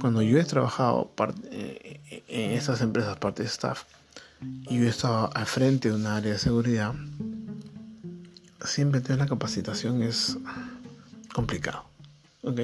cuando 0.00 0.22
yo 0.22 0.38
he 0.38 0.44
trabajado 0.44 1.12
eh, 1.50 2.22
en 2.28 2.50
esas 2.52 2.80
empresas, 2.80 3.16
parte 3.18 3.42
del 3.42 3.50
staff, 3.50 3.84
y 4.40 4.78
yo 4.78 4.84
he 4.84 4.88
estado 4.88 5.30
al 5.34 5.46
frente 5.46 5.88
de 5.88 5.96
un 5.96 6.06
área 6.06 6.32
de 6.32 6.38
seguridad, 6.38 6.94
siempre 8.64 9.00
tener 9.00 9.18
la 9.18 9.26
capacitación 9.26 10.02
es 10.02 10.36
complicado, 11.32 11.84
¿ok? 12.42 12.60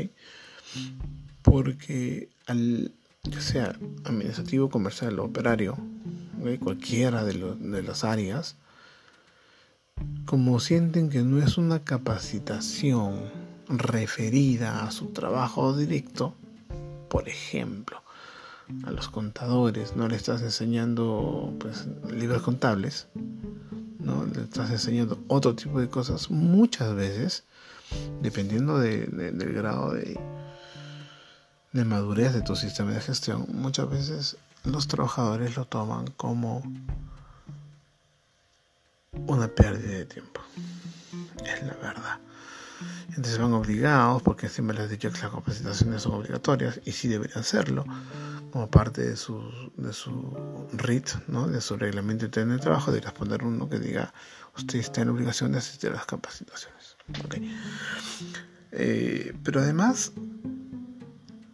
Porque 1.43 2.29
al, 2.47 2.93
ya 3.23 3.41
sea 3.41 3.77
administrativo, 4.05 4.69
comercial 4.69 5.19
o 5.19 5.25
operario, 5.25 5.77
cualquiera 6.61 7.25
de, 7.25 7.57
de 7.59 7.83
las 7.83 8.05
áreas, 8.05 8.57
como 10.27 10.61
sienten 10.61 11.09
que 11.09 11.23
no 11.23 11.43
es 11.43 11.57
una 11.57 11.85
capacitación 11.85 13.31
referida 13.69 14.85
a 14.85 14.91
su 14.91 15.07
trabajo 15.07 15.77
directo, 15.77 16.35
por 17.15 17.29
ejemplo, 17.29 18.03
a 18.85 18.91
los 18.91 19.09
contadores 19.09 19.95
no 19.95 20.09
le 20.09 20.17
estás 20.17 20.43
enseñando 20.43 21.55
pues, 21.61 21.87
libros 22.11 22.43
contables, 22.43 23.07
¿no? 24.01 24.27
le 24.27 24.43
estás 24.43 24.73
enseñando 24.73 25.23
otro 25.29 25.55
tipo 25.55 25.79
de 25.79 25.89
cosas, 25.89 26.29
muchas 26.33 26.93
veces, 26.97 27.45
dependiendo 28.21 28.81
del 28.81 29.53
grado 29.55 29.93
de, 29.93 30.19
de 31.73 31.85
madurez 31.85 32.35
de 32.35 32.43
tu 32.43 32.57
sistema 32.57 32.91
de 32.91 33.01
gestión, 33.01 33.47
muchas 33.53 33.89
veces 33.89 34.37
los 34.65 34.89
trabajadores 34.89 35.55
lo 35.55 35.67
toman 35.67 36.09
como 36.17 36.65
una 39.13 39.47
pérdida 39.47 39.99
de 39.99 40.07
tiempo. 40.07 40.41
Es 41.45 41.65
la 41.65 41.75
verdad. 41.75 42.19
Entonces 43.11 43.39
van 43.39 43.53
obligados, 43.53 44.23
porque 44.23 44.49
siempre 44.49 44.77
les 44.77 44.87
he 44.87 44.93
dicho 44.93 45.11
que 45.13 45.21
las 45.21 45.31
capacitaciones 45.31 46.03
son 46.03 46.15
obligatorias 46.15 46.81
y 46.85 46.93
sí 46.93 47.09
deberían 47.09 47.45
serlo, 47.45 47.85
como 48.51 48.71
parte 48.71 49.03
de 49.03 49.17
su, 49.17 49.43
de 49.77 49.93
su 49.93 50.69
RIT, 50.73 51.09
¿no? 51.29 51.49
de 51.49 51.61
su 51.61 51.77
reglamento 51.77 52.25
interno 52.25 52.55
de 52.55 52.61
trabajo, 52.61 52.93
de 52.93 53.01
responder 53.01 53.45
uno 53.45 53.69
que 53.69 53.79
diga, 53.79 54.13
usted 54.57 54.79
está 54.79 55.03
en 55.03 55.11
obligación 55.11 55.53
de 55.53 55.59
asistir 55.59 55.91
a 55.91 55.95
las 55.95 56.07
capacitaciones. 56.07 56.97
Eh, 58.73 59.37
pero 59.45 59.61
además, 59.61 60.13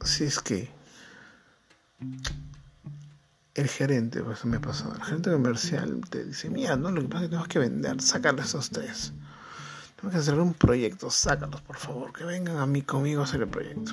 si 0.05 0.25
es 0.25 0.39
que 0.41 0.71
el 3.55 3.69
gerente, 3.69 4.23
pues 4.23 4.45
me 4.45 4.59
pasado, 4.61 4.95
el 4.95 5.03
gerente 5.03 5.31
comercial 5.31 6.01
te 6.09 6.25
dice, 6.25 6.49
mira, 6.49 6.77
no, 6.77 6.91
lo 6.91 7.03
que 7.03 7.09
pasa 7.09 7.19
es 7.19 7.23
que 7.23 7.29
tenemos 7.29 7.49
que 7.49 7.59
vender, 7.59 8.01
sácalos 8.01 8.55
a 8.55 8.59
ustedes. 8.59 9.13
Tenemos 10.01 10.15
que 10.15 10.19
hacer 10.19 10.41
un 10.41 10.55
proyecto, 10.55 11.11
sácalos, 11.11 11.61
por 11.61 11.77
favor, 11.77 12.11
que 12.15 12.25
vengan 12.25 12.57
a 12.57 12.65
mí 12.65 12.81
conmigo 12.81 13.21
a 13.21 13.25
hacer 13.25 13.43
el 13.43 13.49
proyecto. 13.49 13.93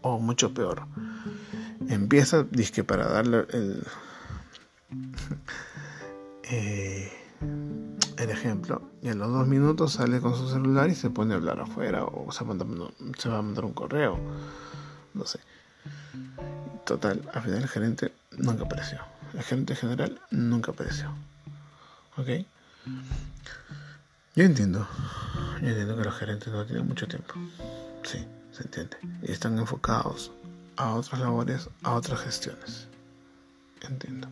O 0.00 0.18
mucho 0.18 0.54
peor, 0.54 0.84
empieza, 1.88 2.44
disque 2.44 2.82
para 2.82 3.06
darle 3.06 3.46
el, 3.50 3.86
eh, 6.44 7.12
el 8.16 8.30
ejemplo, 8.30 8.90
y 9.02 9.08
en 9.08 9.18
los 9.18 9.30
dos 9.30 9.46
minutos 9.46 9.92
sale 9.92 10.20
con 10.20 10.34
su 10.34 10.48
celular 10.48 10.88
y 10.88 10.94
se 10.94 11.10
pone 11.10 11.34
a 11.34 11.36
hablar 11.36 11.60
afuera, 11.60 12.04
o 12.04 12.32
se, 12.32 12.38
se 13.18 13.28
va 13.28 13.38
a 13.38 13.42
mandar 13.42 13.66
un 13.66 13.74
correo, 13.74 14.18
no 15.12 15.26
sé. 15.26 15.40
Total, 16.86 17.20
al 17.34 17.42
final 17.42 17.58
el 17.62 17.68
gerente 17.68 18.12
nunca 18.30 18.64
apareció. 18.64 19.00
El 19.34 19.42
gerente 19.42 19.76
general 19.76 20.18
nunca 20.30 20.70
apareció. 20.70 21.10
¿Ok? 22.16 22.46
Yo 24.36 24.44
entiendo. 24.44 24.86
Yo 25.62 25.68
entiendo 25.68 25.96
que 25.96 26.04
los 26.04 26.14
gerentes 26.14 26.52
no 26.52 26.66
tienen 26.66 26.86
mucho 26.86 27.08
tiempo. 27.08 27.32
Sí, 28.02 28.22
se 28.52 28.64
entiende. 28.64 28.98
Y 29.22 29.32
están 29.32 29.58
enfocados 29.58 30.30
a 30.76 30.94
otras 30.94 31.22
labores, 31.22 31.70
a 31.82 31.94
otras 31.94 32.20
gestiones. 32.20 32.86
Entiendo. 33.80 34.28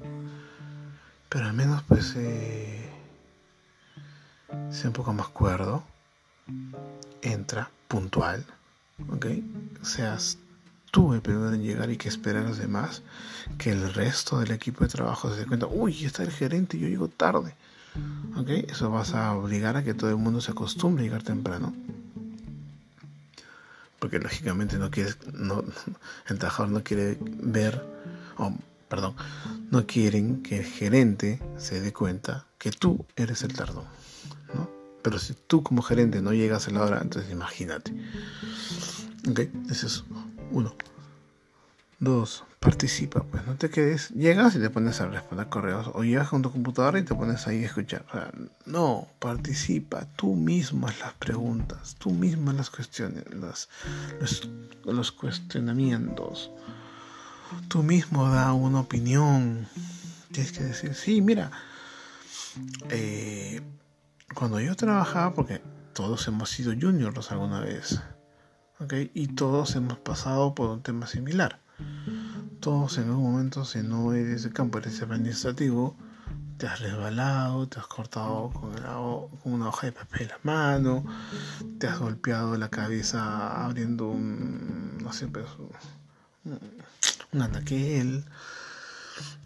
Pero 1.31 1.47
al 1.47 1.55
menos 1.55 1.83
pues 1.85 2.13
eh, 2.17 2.87
sea 4.71 4.89
un 4.89 4.93
poco 4.93 5.15
más 5.15 5.29
cuerdo. 5.29 5.83
Entra 7.23 7.71
puntual. 7.89 8.45
¿Ok? 9.11 9.27
Seas 9.81 10.37
tú 10.91 11.15
el 11.15 11.23
primero 11.23 11.51
en 11.55 11.63
llegar 11.63 11.89
y 11.91 11.97
que 11.97 12.11
esperar 12.11 12.45
a 12.45 12.49
los 12.49 12.59
demás, 12.59 13.01
que 13.57 13.73
el 13.73 13.95
resto 13.95 14.39
del 14.39 14.51
equipo 14.51 14.85
de 14.85 14.91
trabajo 14.91 15.33
se 15.33 15.41
dé 15.41 15.47
cuenta, 15.47 15.67
uy, 15.67 16.05
está 16.05 16.23
el 16.23 16.31
gerente 16.31 16.79
yo 16.79 16.89
llego 16.89 17.09
tarde. 17.09 17.57
¿Ok? 18.37 18.49
Eso 18.49 18.91
vas 18.91 19.15
a 19.15 19.35
obligar 19.35 19.77
a 19.77 19.85
que 19.85 19.95
todo 19.95 20.11
el 20.11 20.17
mundo 20.17 20.41
se 20.41 20.53
acostumbre 20.53 21.03
a 21.03 21.07
llegar 21.07 21.23
temprano. 21.23 21.75
Porque 23.99 24.19
lógicamente 24.19 24.77
no 24.79 24.91
quieres, 24.91 25.19
no, 25.33 25.65
el 26.29 26.39
trabajador 26.39 26.73
no 26.73 26.83
quiere 26.83 27.17
ver, 27.21 27.85
oh, 28.39 28.53
perdón, 28.89 29.15
no 29.71 29.87
quieren 29.87 30.43
que 30.43 30.59
el 30.59 30.65
gerente 30.65 31.41
se 31.57 31.81
dé 31.81 31.93
cuenta 31.93 32.47
que 32.59 32.71
tú 32.71 33.07
eres 33.17 33.43
el 33.43 33.55
tardón. 33.55 33.85
¿no? 34.55 34.69
Pero 35.03 35.19
si 35.19 35.35
tú 35.35 35.63
como 35.63 35.83
gerente 35.83 36.21
no 36.21 36.33
llegas 36.33 36.69
a 36.69 36.71
la 36.73 36.83
hora, 36.83 37.01
entonces 37.01 37.31
imagínate. 37.31 37.93
¿Ok? 39.29 39.41
Es 39.71 39.85
eso. 39.85 40.05
Uno. 40.51 40.75
Dos, 42.05 42.45
participa, 42.61 43.23
pues 43.23 43.47
no 43.47 43.55
te 43.55 43.71
quedes, 43.71 44.11
llegas 44.11 44.55
y 44.55 44.59
te 44.59 44.69
pones 44.69 45.01
a 45.01 45.07
responder 45.07 45.49
correos 45.49 45.91
o 45.95 46.05
llegas 46.05 46.29
con 46.29 46.43
tu 46.43 46.53
computadora 46.53 46.99
y 46.99 47.03
te 47.03 47.15
pones 47.15 47.47
ahí 47.47 47.63
a 47.63 47.67
escuchar. 47.67 48.05
no, 48.67 49.09
participa, 49.19 50.07
tú 50.15 50.35
mismo 50.35 50.87
haz 50.87 51.01
las 51.01 51.15
preguntas, 51.15 51.97
tú 51.99 52.11
mismo 52.11 52.53
las 52.53 52.69
cuestiones, 52.69 53.25
los, 54.85 55.13
cuestionamientos, 55.13 56.51
tú 57.69 57.83
mismo 57.83 58.29
da 58.29 58.53
una 58.53 58.81
opinión. 58.81 59.67
Tienes 60.31 60.53
que 60.53 60.65
decir, 60.65 60.95
sí, 60.95 61.23
mira, 61.23 61.53
eh, 62.91 63.63
cuando 64.35 64.61
yo 64.61 64.77
trabajaba, 64.77 65.33
porque 65.33 65.63
todos 65.95 66.29
hemos 66.29 66.51
sido 66.51 66.75
juniors 66.79 67.33
alguna 67.33 67.61
vez, 67.61 67.99
y 69.15 69.29
todos 69.29 69.75
hemos 69.75 69.97
pasado 69.97 70.55
por 70.55 70.69
un 70.69 70.83
tema 70.83 71.07
similar. 71.07 71.64
Todos 72.61 72.99
en 72.99 73.09
algún 73.09 73.33
momento, 73.33 73.65
si 73.65 73.83
no 73.83 74.13
eres 74.15 74.43
de 74.45 74.51
campo, 74.51 74.79
eres 74.79 75.03
administrativo, 75.03 75.97
te 76.57 76.67
has 76.67 76.81
resbalado, 76.81 77.69
te 77.69 77.79
has 77.81 77.87
cortado 77.87 78.51
con, 78.51 78.73
una 79.45 79.69
hoja 79.69 79.87
de 79.87 79.93
papel 79.93 80.29
la 80.29 80.39
mano, 80.43 81.05
te 81.79 81.87
has 81.87 81.99
golpeado 81.99 82.57
la 82.57 82.69
cabeza 82.69 83.65
abriendo 83.65 84.09
un, 84.09 84.99
no 85.03 85.13
sé, 85.13 85.27
pues, 85.27 85.47
un 87.33 87.43
anaquel, 87.43 88.25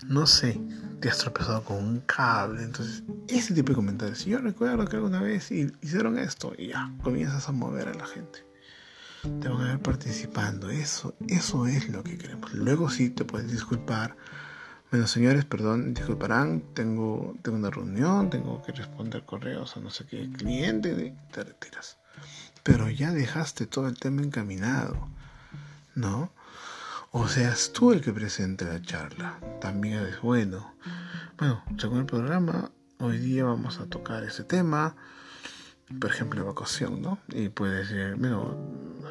no 0.07 0.27
sé, 0.27 0.61
te 1.01 1.09
has 1.09 1.19
tropezado 1.19 1.65
con 1.65 1.77
un 1.79 2.01
cable, 2.01 2.63
entonces 2.63 3.03
ese 3.29 3.55
tipo 3.55 3.71
de 3.71 3.77
comentarios. 3.77 4.25
Yo 4.25 4.39
recuerdo 4.39 4.87
que 4.87 4.97
alguna 4.97 5.21
vez 5.21 5.51
hicieron 5.51 6.19
esto 6.19 6.53
y 6.57 6.69
ya, 6.69 6.93
comienzas 7.03 7.49
a 7.49 7.53
mover 7.53 7.89
a 7.89 7.95
la 7.95 8.07
gente 8.07 8.48
te 9.23 9.49
van 9.49 9.63
a 9.63 9.69
ver 9.69 9.81
participando. 9.81 10.71
Eso, 10.71 11.15
eso 11.29 11.67
es 11.67 11.89
lo 11.89 12.03
que 12.03 12.19
queremos. 12.19 12.53
Luego 12.55 12.91
sí 12.91 13.11
te 13.11 13.25
puedes 13.25 13.51
disculpar. 13.51 14.17
Bueno, 14.91 15.07
señores, 15.07 15.45
perdón, 15.45 15.93
disculparán, 15.93 16.63
tengo, 16.75 17.37
tengo 17.43 17.59
una 17.59 17.71
reunión, 17.71 18.31
tengo 18.31 18.63
que 18.63 18.73
responder 18.73 19.25
correos 19.25 19.77
a 19.77 19.81
no 19.81 19.91
sé 19.91 20.07
qué 20.07 20.31
cliente, 20.31 21.15
te 21.31 21.45
retiras. 21.45 21.99
Pero 22.63 22.89
ya 22.89 23.13
dejaste 23.13 23.67
todo 23.67 23.87
el 23.89 23.99
tema 23.99 24.23
encaminado, 24.23 25.09
¿no? 25.95 26.33
O 27.11 27.29
seas 27.29 27.73
tú 27.73 27.93
el 27.93 28.01
que 28.01 28.13
presente 28.13 28.65
la 28.65 28.81
charla, 28.81 29.39
también 29.61 30.07
es 30.07 30.21
bueno. 30.23 30.75
Bueno, 31.39 31.63
según 31.79 31.99
el 31.99 32.07
programa, 32.07 32.71
hoy 32.99 33.19
día 33.19 33.45
vamos 33.45 33.79
a 33.81 33.87
tocar 33.87 34.25
ese 34.25 34.45
tema 34.45 34.97
por 36.01 36.11
ejemplo, 36.11 36.41
evacuación, 36.41 37.01
¿no? 37.01 37.19
Y 37.29 37.49
puede 37.49 37.79
decir, 37.79 38.15
bueno, 38.19 38.57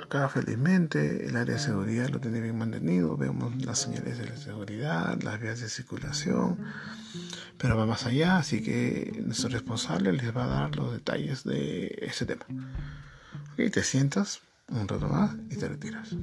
acá 0.07 0.29
felizmente 0.29 1.27
el 1.27 1.35
área 1.35 1.55
de 1.55 1.59
seguridad 1.59 2.07
lo 2.09 2.19
tiene 2.19 2.39
bien 2.39 2.57
mantenido, 2.57 3.17
vemos 3.17 3.53
las 3.63 3.79
señales 3.79 4.17
de 4.17 4.29
la 4.29 4.37
seguridad, 4.37 5.21
las 5.21 5.39
vías 5.39 5.59
de 5.59 5.67
circulación, 5.67 6.57
pero 7.57 7.75
va 7.75 7.85
más 7.85 8.05
allá, 8.05 8.37
así 8.37 8.63
que 8.63 9.21
nuestro 9.25 9.49
responsable 9.49 10.13
les 10.13 10.35
va 10.35 10.45
a 10.45 10.47
dar 10.47 10.75
los 10.77 10.93
detalles 10.93 11.43
de 11.43 11.99
ese 12.01 12.25
tema. 12.25 12.45
Ok, 13.53 13.69
te 13.71 13.83
sientas 13.83 14.39
un 14.69 14.87
rato 14.87 15.09
más 15.09 15.35
y 15.49 15.57
te 15.57 15.67
retiras. 15.67 16.15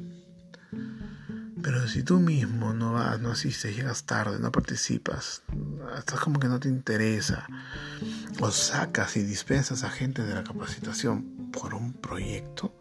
Pero 1.63 1.87
si 1.87 2.03
tú 2.03 2.21
mismo 2.21 2.73
no 2.73 2.95
vas, 2.95 3.21
no 3.21 3.33
asistes, 3.33 3.77
llegas 3.77 4.05
tarde, 4.05 4.39
no 4.39 4.51
participas, 4.51 5.43
estás 5.99 6.21
como 6.21 6.41
que 6.41 6.49
no 6.49 6.59
te 6.59 6.69
interesa, 6.69 7.47
o 8.41 8.51
sacas 8.51 9.17
y 9.19 9.23
dispensas 9.23 9.85
a 9.85 9.91
gente 9.91 10.23
de 10.23 10.35
la 10.35 10.45
capacitación 10.45 11.51
por 11.53 11.75
un 11.75 11.93
proyecto, 11.93 12.75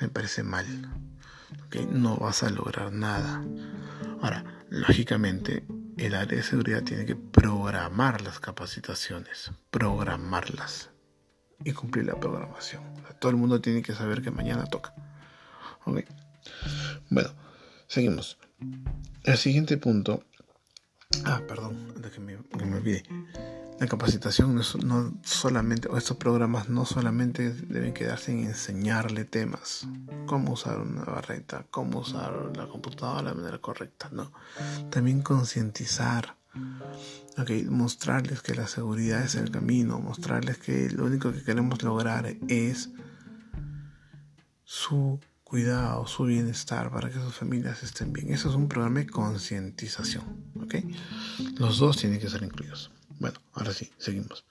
me 0.00 0.08
parece 0.08 0.42
mal. 0.42 0.66
No 1.90 2.16
vas 2.16 2.42
a 2.42 2.50
lograr 2.50 2.92
nada. 2.92 3.44
Ahora, 4.20 4.44
lógicamente, 4.70 5.64
el 5.96 6.14
área 6.14 6.38
de 6.38 6.42
seguridad 6.42 6.82
tiene 6.82 7.06
que 7.06 7.16
programar 7.16 8.22
las 8.22 8.40
capacitaciones, 8.40 9.52
programarlas 9.70 10.90
y 11.64 11.72
cumplir 11.72 12.06
la 12.06 12.18
programación. 12.18 12.82
todo 13.20 13.30
el 13.30 13.36
mundo 13.36 13.60
tiene 13.60 13.82
que 13.82 13.94
saber 13.94 14.22
que 14.22 14.30
mañana 14.30 14.64
toca. 14.64 14.94
Bueno, 17.10 17.30
seguimos. 17.86 18.38
El 19.24 19.36
siguiente 19.36 19.76
punto. 19.76 20.24
Ah, 21.24 21.42
perdón, 21.46 21.92
antes 21.96 22.12
que 22.12 22.20
me, 22.20 22.36
que 22.36 22.64
me. 22.64 23.02
La 23.80 23.86
capacitación 23.86 24.60
no, 24.84 25.14
solamente, 25.24 25.88
o 25.88 25.96
estos 25.96 26.18
programas 26.18 26.68
no 26.68 26.84
solamente 26.84 27.50
deben 27.50 27.94
quedarse 27.94 28.30
en 28.30 28.40
enseñarle 28.40 29.24
temas, 29.24 29.88
cómo 30.26 30.52
usar 30.52 30.80
una 30.80 31.02
barreta, 31.04 31.64
cómo 31.70 32.00
usar 32.00 32.52
la 32.54 32.66
computadora 32.66 33.30
de 33.30 33.36
manera 33.36 33.56
correcta, 33.56 34.10
no. 34.12 34.32
También 34.90 35.22
concientizar, 35.22 36.36
okay, 37.38 37.64
mostrarles 37.64 38.42
que 38.42 38.54
la 38.54 38.66
seguridad 38.66 39.22
es 39.22 39.34
el 39.34 39.50
camino, 39.50 39.98
mostrarles 39.98 40.58
que 40.58 40.90
lo 40.90 41.06
único 41.06 41.32
que 41.32 41.42
queremos 41.42 41.82
lograr 41.82 42.36
es 42.48 42.90
su 44.62 45.18
cuidado, 45.42 46.06
su 46.06 46.24
bienestar, 46.24 46.90
para 46.90 47.08
que 47.08 47.18
sus 47.18 47.34
familias 47.34 47.82
estén 47.82 48.12
bien. 48.12 48.30
Eso 48.30 48.50
es 48.50 48.56
un 48.56 48.68
programa 48.68 48.98
de 49.00 49.06
concientización, 49.06 50.52
¿ok? 50.62 50.74
Los 51.58 51.78
dos 51.78 51.96
tienen 51.96 52.20
que 52.20 52.28
ser 52.28 52.42
incluidos. 52.42 52.92
Bueno, 53.20 53.38
ahora 53.52 53.72
sí, 53.72 53.92
seguimos. 53.98 54.44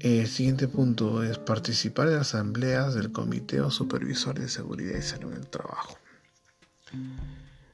El 0.00 0.26
siguiente 0.26 0.68
punto 0.68 1.22
es 1.22 1.38
participar 1.38 2.08
en 2.08 2.18
asambleas 2.18 2.94
del 2.94 3.12
Comité 3.12 3.60
o 3.62 3.70
Supervisor 3.70 4.38
de 4.38 4.48
Seguridad 4.48 4.98
y 4.98 5.02
Salud 5.02 5.32
en 5.32 5.38
el 5.38 5.46
Trabajo. 5.46 5.96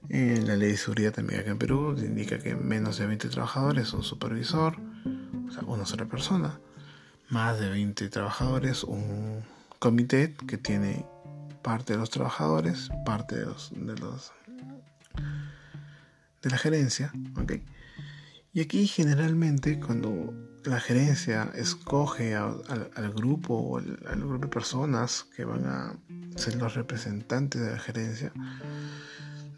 En 0.09 0.47
la 0.47 0.57
ley 0.57 0.73
de 0.73 0.77
seguridad 0.77 1.13
también 1.13 1.41
acá 1.41 1.51
en 1.51 1.59
Perú 1.59 1.97
indica 1.99 2.39
que 2.39 2.55
menos 2.55 2.99
de 2.99 3.07
20 3.07 3.29
trabajadores 3.31 3.93
un 3.95 4.03
supervisor, 4.03 4.77
o 5.49 5.51
sea, 5.51 5.63
una 5.65 5.87
sola 5.87 6.05
persona. 6.05 6.61
Más 7.31 7.59
de 7.59 7.71
20 7.71 8.09
trabajadores 8.11 8.85
un 8.85 9.43
comité 9.79 10.35
que 10.47 10.59
tiene 10.59 11.07
parte 11.63 11.95
de 11.95 11.99
los 11.99 12.11
trabajadores, 12.11 12.91
parte 13.07 13.37
de, 13.37 13.47
los, 13.47 13.73
de 16.43 16.51
la 16.51 16.59
gerencia, 16.59 17.11
¿okay? 17.41 17.65
Y 18.55 18.61
aquí 18.61 18.87
generalmente 18.87 19.81
cuando 19.81 20.35
la 20.65 20.79
gerencia 20.79 21.51
escoge 21.55 22.35
al 22.35 23.13
grupo 23.15 23.55
o 23.55 23.79
al, 23.79 24.21
grupo 24.21 24.39
de 24.39 24.49
personas 24.49 25.27
que 25.35 25.45
van 25.45 25.65
a 25.65 25.97
ser 26.37 26.57
los 26.57 26.75
representantes 26.75 27.63
de 27.63 27.73
la 27.73 27.79
gerencia, 27.79 28.33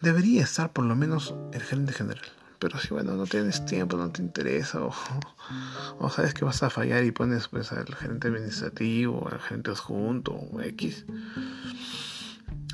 debería 0.01 0.45
estar 0.45 0.73
por 0.73 0.85
lo 0.85 0.95
menos 0.95 1.35
el 1.53 1.63
gerente 1.63 1.93
general. 1.93 2.25
Pero 2.61 2.79
si 2.79 2.89
bueno, 2.89 3.17
no 3.17 3.27
tienes 3.27 3.67
tiempo, 3.67 3.97
no 3.97 4.11
te 4.11 4.23
interesa, 4.23 4.81
o, 4.81 6.11
sabes 6.11 6.33
que 6.33 6.45
vas 6.45 6.63
a 6.63 6.71
fallar 6.71 7.05
y 7.05 7.11
pones 7.11 7.49
pues 7.49 7.73
al 7.73 7.93
gerente 7.97 8.29
administrativo, 8.29 9.29
al 9.29 9.41
gerente 9.41 9.73
adjunto, 9.73 10.33
o 10.35 10.61
X, 10.63 11.05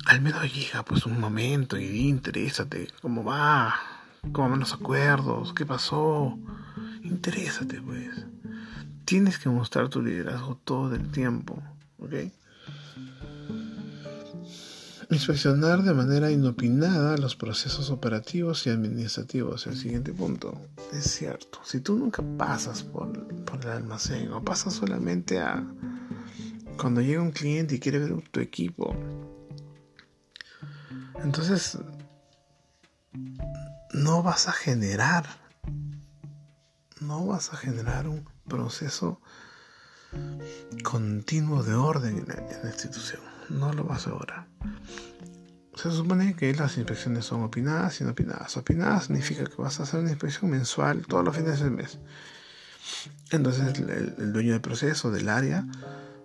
al 0.05 0.21
menos 0.21 0.53
llega 0.53 0.85
pues 0.85 1.05
un 1.05 1.19
momento 1.19 1.77
y 1.77 2.07
interésate, 2.07 2.89
cómo 3.01 3.23
va, 3.23 3.75
¿Cómo 4.31 4.49
van 4.49 4.59
los 4.59 4.73
acuerdos? 4.73 5.53
¿Qué 5.53 5.65
pasó? 5.65 6.37
Interésate, 7.03 7.81
pues. 7.81 8.25
Tienes 9.03 9.39
que 9.39 9.49
mostrar 9.49 9.89
tu 9.89 10.01
liderazgo 10.01 10.57
todo 10.63 10.95
el 10.95 11.11
tiempo, 11.11 11.61
¿ok? 11.97 12.13
Inspeccionar 15.09 15.83
de 15.83 15.93
manera 15.93 16.31
inopinada 16.31 17.17
los 17.17 17.35
procesos 17.35 17.89
operativos 17.89 18.65
y 18.65 18.69
administrativos. 18.69 19.67
El 19.67 19.75
siguiente 19.75 20.13
punto. 20.13 20.53
Es 20.93 21.11
cierto, 21.11 21.59
si 21.65 21.81
tú 21.81 21.97
nunca 21.97 22.23
pasas 22.37 22.83
por, 22.83 23.11
por 23.43 23.59
el 23.65 23.71
almacén 23.71 24.31
o 24.31 24.41
pasas 24.41 24.75
solamente 24.75 25.39
a 25.39 25.65
cuando 26.77 27.01
llega 27.01 27.21
un 27.21 27.31
cliente 27.31 27.75
y 27.75 27.79
quiere 27.79 27.99
ver 27.99 28.13
tu 28.31 28.39
equipo, 28.39 28.95
entonces 31.21 31.77
no 33.93 34.23
vas 34.23 34.47
a 34.47 34.51
generar, 34.51 35.25
no 36.99 37.27
vas 37.27 37.53
a 37.53 37.57
generar 37.57 38.07
un 38.07 38.27
proceso 38.47 39.21
continuo 40.83 41.63
de 41.63 41.73
orden 41.73 42.17
en 42.17 42.27
la, 42.27 42.69
institución. 42.69 43.21
No 43.49 43.73
lo 43.73 43.83
vas 43.83 44.07
a 44.07 44.11
lograr. 44.11 44.47
Se 45.75 45.91
supone 45.91 46.35
que 46.35 46.53
las 46.53 46.77
inspecciones 46.77 47.25
son 47.25 47.43
opinadas 47.43 47.99
y 48.01 48.03
no 48.03 48.11
opinadas. 48.11 48.55
Opinadas 48.57 49.05
significa 49.05 49.45
que 49.45 49.55
vas 49.61 49.79
a 49.79 49.83
hacer 49.83 49.99
una 49.99 50.09
inspección 50.09 50.51
mensual 50.51 51.05
todos 51.07 51.23
los 51.23 51.35
fines 51.35 51.59
del 51.59 51.71
mes. 51.71 51.99
Entonces 53.31 53.79
el, 53.79 54.33
dueño 54.33 54.51
del 54.51 54.61
proceso, 54.61 55.11
del 55.11 55.29
área, 55.29 55.65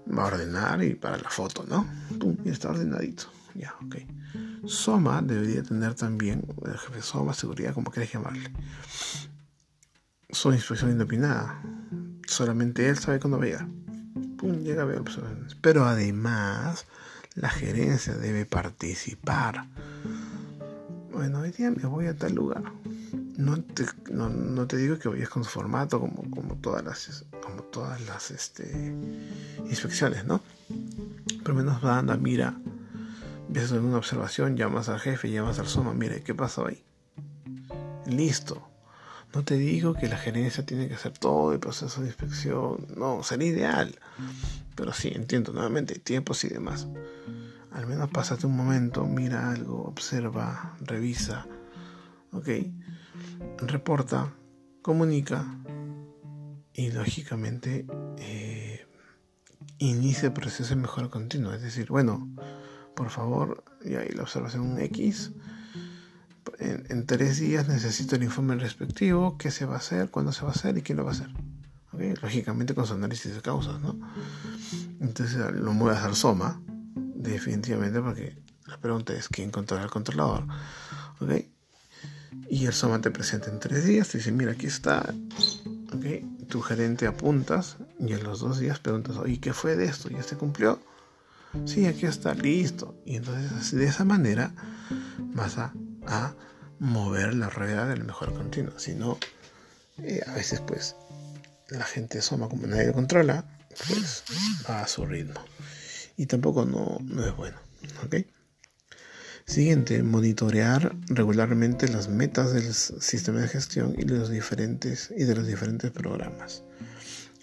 va 0.07 0.24
a 0.24 0.26
ordenar 0.26 0.83
y 0.83 0.94
para 0.94 1.16
la 1.16 1.31
foto, 1.31 1.64
¿no? 1.68 1.87
Y 2.44 2.50
está 2.50 2.70
ordenadito. 2.70 3.24
Ya, 3.55 3.74
ok. 3.85 3.96
Soma 4.66 5.22
debería 5.22 5.62
tener 5.62 5.94
también, 5.94 6.44
el 6.64 6.79
jefe 6.79 7.02
Soma, 7.02 7.35
seguridad, 7.35 7.74
como 7.74 7.90
quieras 7.90 8.12
llamarle, 8.12 8.50
su 10.31 10.52
inspección 10.52 10.92
inopinada. 10.92 11.62
Solamente 12.26 12.88
él 12.88 12.98
sabe 12.98 13.20
cuándo 13.20 13.38
va 13.38 13.44
a 13.44 13.46
llegar. 13.46 13.68
Pum, 14.37 14.59
llega 14.62 14.83
a 14.83 14.87
ver 14.87 15.02
Pero 15.61 15.85
además, 15.85 16.87
la 17.35 17.48
gerencia 17.48 18.14
debe 18.16 18.44
participar. 18.44 19.66
Bueno, 21.12 21.40
hoy 21.40 21.52
día 21.52 21.70
me 21.70 21.87
voy 21.87 22.07
a 22.07 22.16
tal 22.16 22.35
lugar. 22.35 22.62
No 23.38 23.62
te, 23.62 24.76
digo 24.76 24.98
que 24.98 25.09
vayas 25.09 25.29
con 25.29 25.44
su 25.44 25.50
formato 25.50 26.00
como, 26.00 26.57
todas 26.57 26.85
las, 26.85 27.24
como 27.42 27.62
todas 27.64 28.00
las 28.07 28.31
este, 28.31 28.94
inspecciones, 29.68 30.24
¿no? 30.24 30.42
Pero 31.42 31.55
menos 31.55 31.85
va 31.85 31.98
a 31.98 32.02
mira 33.57 33.69
Ves 33.73 33.73
una 33.73 33.97
observación, 33.97 34.57
llamas 34.57 34.90
al 34.90 35.01
jefe, 35.01 35.31
llamas 35.31 35.59
al 35.59 35.66
soma, 35.66 35.95
mire, 35.95 36.23
¿qué 36.23 36.35
pasó 36.35 36.66
ahí? 36.66 36.85
Listo. 38.05 38.69
No 39.35 39.45
te 39.45 39.57
digo 39.57 39.95
que 39.95 40.09
la 40.09 40.19
gerencia 40.19 40.64
tiene 40.64 40.88
que 40.88 40.95
hacer 40.95 41.12
todo 41.12 41.53
el 41.53 41.59
proceso 41.59 42.03
de 42.03 42.09
inspección, 42.09 42.87
no, 42.97 43.23
sería 43.23 43.49
ideal. 43.49 43.99
Pero 44.75 44.92
sí, 44.92 45.11
entiendo 45.14 45.53
nuevamente, 45.53 45.99
tiempos 45.99 46.45
y 46.45 46.49
demás. 46.49 46.87
Al 47.73 47.87
menos 47.87 48.11
pásate 48.11 48.47
un 48.47 48.57
momento, 48.57 49.05
mira 49.05 49.51
algo, 49.51 49.85
observa, 49.85 50.77
revisa, 50.81 51.47
ok, 52.33 52.49
reporta, 53.59 54.35
comunica 54.83 55.47
y 56.75 56.90
lógicamente 56.90 57.87
eh, 58.19 58.87
inicia 59.79 60.27
el 60.27 60.33
proceso 60.33 60.75
de 60.75 60.81
mejora 60.81 61.09
continua. 61.09 61.57
Es 61.57 61.62
decir, 61.62 61.88
bueno, 61.88 62.29
por 62.96 63.11
favor, 63.11 63.62
y 63.85 63.94
ahí 63.94 64.09
la 64.09 64.22
observación 64.22 64.80
X. 64.80 65.30
En, 66.59 67.06
tres 67.06 67.38
días 67.38 67.68
necesito 67.68 68.16
el 68.16 68.22
informe 68.22 68.56
respectivo, 68.56 69.37
qué 69.37 69.50
se 69.50 69.66
va 69.66 69.74
a 69.74 69.78
hacer, 69.78 70.11
cuándo 70.11 70.32
se 70.32 70.42
va 70.42 70.48
a 70.48 70.52
hacer 70.52 70.78
y 70.78 70.82
quién 70.82 70.96
lo 70.96 71.04
va 71.04 71.11
a 71.11 71.14
hacer. 71.14 71.28
Lógicamente 72.22 72.74
con 72.74 72.87
su 72.87 72.94
análisis 72.94 73.35
de 73.35 73.42
causas, 73.42 73.80
¿no? 73.80 73.98
Entonces 75.00 75.52
lo 75.52 75.72
muevas 75.72 76.02
al 76.04 76.16
SOMA, 76.16 76.61
definitivamente, 76.94 78.00
porque 78.00 78.38
la 78.66 78.78
pregunta 78.78 79.12
es 79.12 79.28
quién 79.28 79.50
controla 79.50 79.85
al 79.85 79.90
controlador. 79.90 80.44
¿Ok? 81.20 81.30
Y 82.48 82.64
el 82.64 82.72
SOMA 82.72 83.00
te 83.02 83.11
presenta 83.11 83.50
en 83.50 83.61
tres 83.61 83.85
días, 83.85 84.09
te 84.09 84.18
dice, 84.18 84.32
mira, 84.32 84.52
aquí 84.52 84.66
está. 84.66 85.14
¿Ok? 85.92 86.48
Tu 86.48 86.62
gerente 86.62 87.06
apuntas 87.06 87.76
y 87.98 88.14
en 88.14 88.24
los 88.24 88.40
dos 88.40 88.59
días 88.59 88.78
preguntas, 88.78 89.18
oye, 89.18 89.38
¿qué 89.38 89.52
fue 89.52 89.76
de 89.76 89.85
esto? 89.85 90.09
¿Ya 90.09 90.22
se 90.22 90.37
cumplió? 90.37 90.80
Sí, 91.64 91.87
aquí 91.87 92.06
está 92.06 92.35
listo. 92.35 93.00
Y 93.04 93.16
entonces 93.16 93.72
de 93.72 93.87
esa 93.87 94.04
manera 94.04 94.52
vas 95.35 95.59
a, 95.59 95.72
mover 96.78 97.35
la 97.35 97.48
rueda 97.48 97.87
del 97.87 98.04
mejor 98.04 98.35
continuo. 98.35 98.78
Si 98.78 98.94
no, 98.94 99.18
eh, 99.98 100.20
a 100.26 100.35
veces 100.35 100.61
pues 100.61 100.94
la 101.70 101.85
gente 101.85 102.20
soma 102.20 102.48
como 102.48 102.66
nadie 102.66 102.92
controla, 102.92 103.44
pues 103.88 104.24
va 104.68 104.82
a 104.82 104.88
su 104.88 105.06
ritmo. 105.06 105.40
Y 106.16 106.26
tampoco 106.26 106.66
no, 106.66 106.98
no 107.02 107.26
es 107.26 107.35
bueno. 107.35 107.59
¿ok? 108.04 108.16
Siguiente, 109.46 110.02
monitorear 110.02 110.96
regularmente 111.06 111.88
las 111.88 112.09
metas 112.09 112.52
del 112.52 112.74
sistema 112.74 113.40
de 113.40 113.48
gestión 113.48 113.94
y, 113.96 114.02
los 114.02 114.28
diferentes, 114.28 115.12
y 115.16 115.22
de 115.22 115.37
los 115.37 115.46
diferentes 115.46 115.92
programas. 115.92 116.64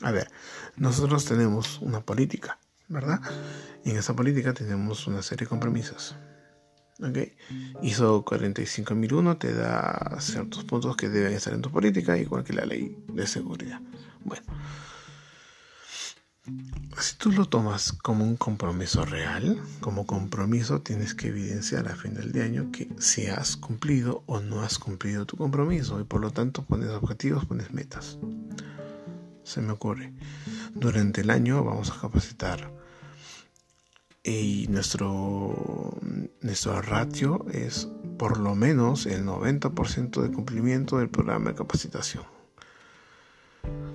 A 0.01 0.11
ver, 0.11 0.29
nosotros 0.75 1.23
tenemos 1.23 1.79
una 1.81 2.01
política 2.01 2.59
¿verdad? 2.87 3.21
Y 3.83 3.91
en 3.91 3.97
esa 3.97 4.15
política 4.15 4.53
tenemos 4.53 5.07
una 5.07 5.21
serie 5.21 5.45
de 5.45 5.49
compromisos. 5.49 6.15
Okay. 6.99 7.35
ISO 7.81 8.23
45001 8.23 9.37
te 9.37 9.53
da 9.53 10.17
ciertos 10.19 10.63
puntos 10.63 10.95
que 10.95 11.09
deben 11.09 11.33
estar 11.33 11.53
en 11.53 11.61
tu 11.61 11.71
política, 11.71 12.17
igual 12.17 12.43
que 12.43 12.53
la 12.53 12.65
ley 12.65 12.95
de 13.07 13.25
seguridad. 13.27 13.81
Bueno, 14.23 14.43
si 16.99 17.15
tú 17.17 17.31
lo 17.31 17.45
tomas 17.45 17.93
como 17.93 18.23
un 18.23 18.35
compromiso 18.35 19.05
real, 19.05 19.61
como 19.79 20.05
compromiso 20.05 20.81
tienes 20.81 21.13
que 21.13 21.29
evidenciar 21.29 21.87
a 21.87 21.95
final 21.95 22.31
de 22.31 22.43
año 22.43 22.71
que 22.71 22.89
si 22.99 23.27
has 23.27 23.57
cumplido 23.57 24.23
o 24.27 24.39
no 24.39 24.61
has 24.61 24.77
cumplido 24.77 25.25
tu 25.25 25.37
compromiso 25.37 25.99
y 25.99 26.03
por 26.03 26.21
lo 26.21 26.31
tanto 26.31 26.63
pones 26.63 26.89
objetivos, 26.89 27.45
pones 27.45 27.73
metas. 27.73 28.19
Se 29.43 29.61
me 29.61 29.71
ocurre. 29.71 30.13
Durante 30.75 31.21
el 31.21 31.29
año 31.29 31.63
vamos 31.63 31.91
a 31.91 32.01
capacitar 32.01 32.71
y 34.23 34.67
nuestro, 34.69 35.99
nuestro 36.41 36.81
ratio 36.81 37.45
es 37.51 37.89
por 38.17 38.39
lo 38.39 38.55
menos 38.55 39.05
el 39.05 39.25
90% 39.25 40.21
de 40.21 40.31
cumplimiento 40.31 40.97
del 40.97 41.09
programa 41.09 41.49
de 41.51 41.57
capacitación. 41.57 42.23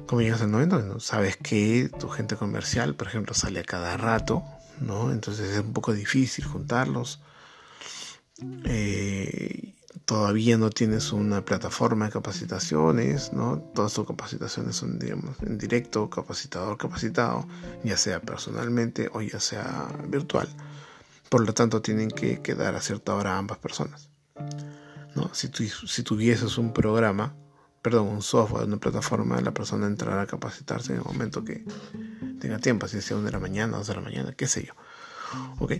Como 0.06 0.20
llegas 0.20 0.42
al 0.42 0.50
90%, 0.50 1.00
sabes 1.00 1.36
que 1.36 1.90
tu 1.98 2.08
gente 2.08 2.36
comercial, 2.36 2.94
por 2.94 3.08
ejemplo, 3.08 3.34
sale 3.34 3.60
a 3.60 3.64
cada 3.64 3.96
rato, 3.96 4.42
¿no? 4.80 5.12
Entonces 5.12 5.50
es 5.50 5.60
un 5.60 5.72
poco 5.72 5.92
difícil 5.92 6.44
juntarlos. 6.44 7.20
Eh, 8.64 9.74
todavía 10.08 10.56
no 10.56 10.70
tienes 10.70 11.12
una 11.12 11.44
plataforma 11.44 12.06
de 12.06 12.12
capacitaciones, 12.12 13.30
¿no? 13.34 13.58
Todas 13.74 13.92
tus 13.92 14.06
capacitaciones 14.06 14.76
son, 14.76 14.98
digamos, 14.98 15.36
en 15.42 15.58
directo, 15.58 16.08
capacitador 16.08 16.78
capacitado, 16.78 17.46
ya 17.84 17.98
sea 17.98 18.18
personalmente 18.18 19.10
o 19.12 19.20
ya 19.20 19.38
sea 19.38 19.86
virtual. 20.08 20.48
Por 21.28 21.46
lo 21.46 21.52
tanto, 21.52 21.82
tienen 21.82 22.08
que 22.08 22.40
quedar 22.40 22.74
a 22.74 22.80
cierta 22.80 23.14
hora 23.14 23.36
ambas 23.36 23.58
personas. 23.58 24.08
¿no? 25.14 25.28
Si, 25.34 25.50
si 25.86 26.02
tuvieses 26.02 26.56
un 26.56 26.72
programa, 26.72 27.34
perdón, 27.82 28.08
un 28.08 28.22
software, 28.22 28.64
una 28.64 28.78
plataforma, 28.78 29.38
la 29.42 29.52
persona 29.52 29.86
entrará 29.86 30.22
a 30.22 30.26
capacitarse 30.26 30.92
en 30.92 31.00
el 31.00 31.04
momento 31.04 31.44
que 31.44 31.66
tenga 32.40 32.58
tiempo, 32.60 32.88
si 32.88 33.02
sea 33.02 33.18
una 33.18 33.26
de 33.26 33.32
la 33.32 33.40
mañana, 33.40 33.76
dos 33.76 33.88
de 33.88 33.94
la 33.94 34.00
mañana, 34.00 34.32
qué 34.32 34.46
sé 34.46 34.64
yo. 34.64 34.72
¿Ok? 35.58 35.72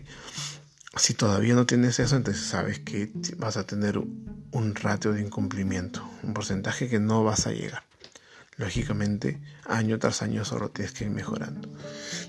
Si 0.98 1.14
todavía 1.14 1.54
no 1.54 1.64
tienes 1.64 2.00
eso, 2.00 2.16
entonces 2.16 2.44
sabes 2.44 2.80
que 2.80 3.10
vas 3.36 3.56
a 3.56 3.64
tener 3.64 3.98
un 3.98 4.74
ratio 4.74 5.12
de 5.12 5.20
incumplimiento, 5.20 6.08
un 6.22 6.34
porcentaje 6.34 6.88
que 6.88 6.98
no 6.98 7.22
vas 7.24 7.46
a 7.46 7.52
llegar. 7.52 7.84
Lógicamente, 8.56 9.40
año 9.66 10.00
tras 10.00 10.22
año 10.22 10.44
solo 10.44 10.70
tienes 10.70 10.92
que 10.92 11.04
ir 11.04 11.10
mejorando. 11.10 11.68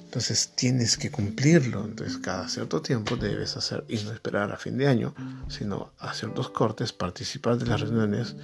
Entonces 0.03 0.51
tienes 0.55 0.97
que 0.97 1.10
cumplirlo. 1.10 1.84
Entonces 1.84 2.17
cada 2.19 2.47
cierto 2.47 2.84
tiempo 2.84 3.15
debes 3.15 3.58
hacer, 3.58 3.84
y 3.89 3.97
no 4.03 4.12
esperar 4.12 4.51
a 4.51 4.58
fin 4.58 4.77
de 4.77 4.88
año, 4.88 5.15
sino 5.47 5.91
a 5.97 6.13
ciertos 6.13 6.49
cortes, 6.51 6.93
participar 6.93 7.58
de 7.58 7.65
las 7.65 7.82
reuniones 7.82 8.36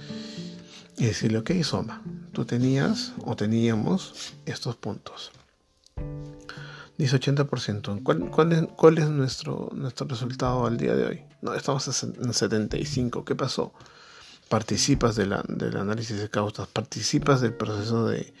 y 0.98 1.06
decirle, 1.06 1.38
ok, 1.38 1.52
Soma, 1.62 2.02
tú 2.32 2.44
tenías 2.44 3.12
o 3.24 3.36
teníamos 3.36 4.34
estos 4.46 4.74
puntos. 4.74 5.30
Dice 6.98 7.20
80%. 7.20 8.02
¿Cuál, 8.02 8.30
cuál, 8.30 8.98
es, 8.98 9.08
nuestro, 9.08 9.70
nuestro 9.74 10.06
resultado 10.06 10.66
al 10.66 10.78
día 10.78 10.94
de 10.94 11.06
hoy? 11.06 11.20
No, 11.42 11.54
estamos 11.54 12.02
en 12.02 12.32
75. 12.32 13.24
¿Qué 13.24 13.34
pasó? 13.34 13.74
Participas 14.48 15.16
del 15.16 15.32
análisis 15.32 16.18
de 16.18 16.30
causas, 16.30 16.68
participas 16.68 17.40
del 17.40 17.52
proceso 17.52 18.06
de, 18.06 18.32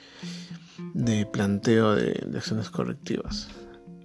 de 0.94 1.26
planteo 1.26 1.94
de, 1.94 2.24
de, 2.26 2.38
acciones 2.38 2.70
correctivas. 2.70 3.48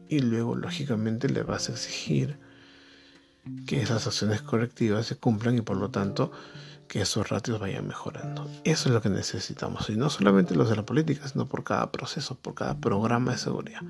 Y 0.10 0.20
luego, 0.20 0.56
lógicamente, 0.56 1.30
le 1.30 1.44
vas 1.44 1.70
a 1.70 1.74
exigir 1.74 2.38
que 3.66 3.82
esas 3.82 4.06
acciones 4.06 4.42
correctivas 4.42 5.06
se 5.06 5.16
cumplan 5.16 5.58
y 5.58 5.62
por 5.62 5.78
lo 5.78 5.90
tanto 5.90 6.32
que 6.92 7.02
esos 7.02 7.30
ratios 7.30 7.58
vayan 7.58 7.88
mejorando. 7.88 8.50
Eso 8.66 8.90
es 8.90 8.94
lo 8.94 9.02
que 9.02 9.08
necesitamos. 9.08 9.90
Y 9.90 9.96
no 9.96 10.10
solamente 10.10 10.56
los 10.56 10.70
de 10.70 10.76
la 10.76 10.86
política, 10.86 11.26
sino 11.26 11.48
por 11.48 11.64
cada 11.64 11.90
proceso, 11.90 12.36
por 12.36 12.54
cada 12.54 12.78
programa 12.82 13.32
de 13.32 13.38
seguridad. 13.38 13.82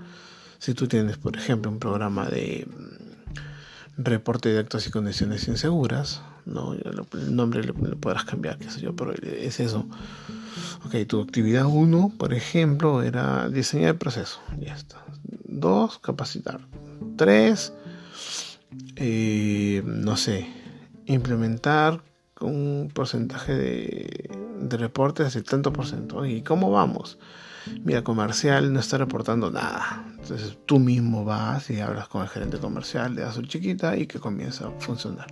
Si 0.62 0.76
tú 0.76 0.88
tienes, 0.88 1.18
por 1.18 1.36
ejemplo, 1.36 1.72
un 1.72 1.80
programa 1.80 2.30
de 2.30 2.68
mm, 2.68 4.04
reporte 4.04 4.50
de 4.50 4.60
actos 4.60 4.86
y 4.86 4.92
condiciones 4.92 5.48
inseguras, 5.48 6.22
¿no? 6.46 6.74
el 6.74 7.36
nombre 7.36 7.64
le, 7.64 7.74
podrás 7.74 8.26
cambiar, 8.26 8.60
qué 8.60 8.70
sé 8.70 8.80
yo, 8.80 8.96
pero 8.96 9.12
es 9.12 9.60
eso. 9.60 9.88
Ok, 10.86 11.08
tu 11.08 11.20
actividad 11.20 11.66
1, 11.66 12.14
por 12.16 12.36
ejemplo, 12.36 13.02
era 13.02 13.50
diseñar 13.50 13.90
el 13.90 13.96
proceso. 13.96 14.40
Ya 14.60 14.76
está. 14.76 15.04
2, 15.46 15.98
capacitar. 15.98 16.62
3, 17.16 17.74
eh, 18.98 19.82
no 19.84 20.16
sé, 20.16 20.48
implementar 21.08 22.04
un 22.40 22.92
porcentaje 22.94 23.56
de, 23.56 24.30
de 24.60 24.78
reportes 24.78 25.34
del 25.34 25.44
tanto 25.44 25.74
por 25.74 25.88
ciento. 25.88 26.24
¿Y 26.24 26.44
cómo 26.44 26.70
vamos? 26.70 27.18
Mira, 27.84 28.04
comercial 28.04 28.72
no 28.74 28.80
está 28.80 29.00
reportando 29.00 29.50
nada. 29.50 30.06
Entonces 30.22 30.58
tú 30.66 30.80
mismo 30.80 31.26
vas 31.26 31.70
y 31.70 31.80
hablas 31.80 32.08
con 32.08 32.22
el 32.22 32.30
gerente 32.30 32.60
comercial, 32.60 33.16
le 33.16 33.22
das 33.22 33.36
su 33.36 33.42
chiquita 33.42 33.98
y 33.98 34.06
que 34.06 34.20
comienza 34.20 34.68
a 34.68 34.72
funcionar. 34.80 35.28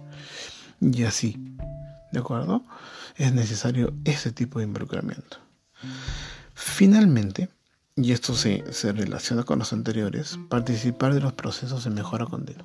Y 0.81 1.03
así, 1.03 1.37
¿de 2.11 2.19
acuerdo? 2.19 2.63
Es 3.15 3.33
necesario 3.33 3.93
ese 4.03 4.31
tipo 4.31 4.59
de 4.59 4.65
involucramiento. 4.65 5.37
Finalmente, 6.53 7.49
y 7.95 8.11
esto 8.11 8.33
se, 8.33 8.63
se 8.73 8.91
relaciona 8.91 9.43
con 9.43 9.59
los 9.59 9.73
anteriores, 9.73 10.39
participar 10.49 11.13
de 11.13 11.21
los 11.21 11.33
procesos 11.33 11.83
de 11.83 11.91
mejora 11.91 12.25
continua. 12.25 12.63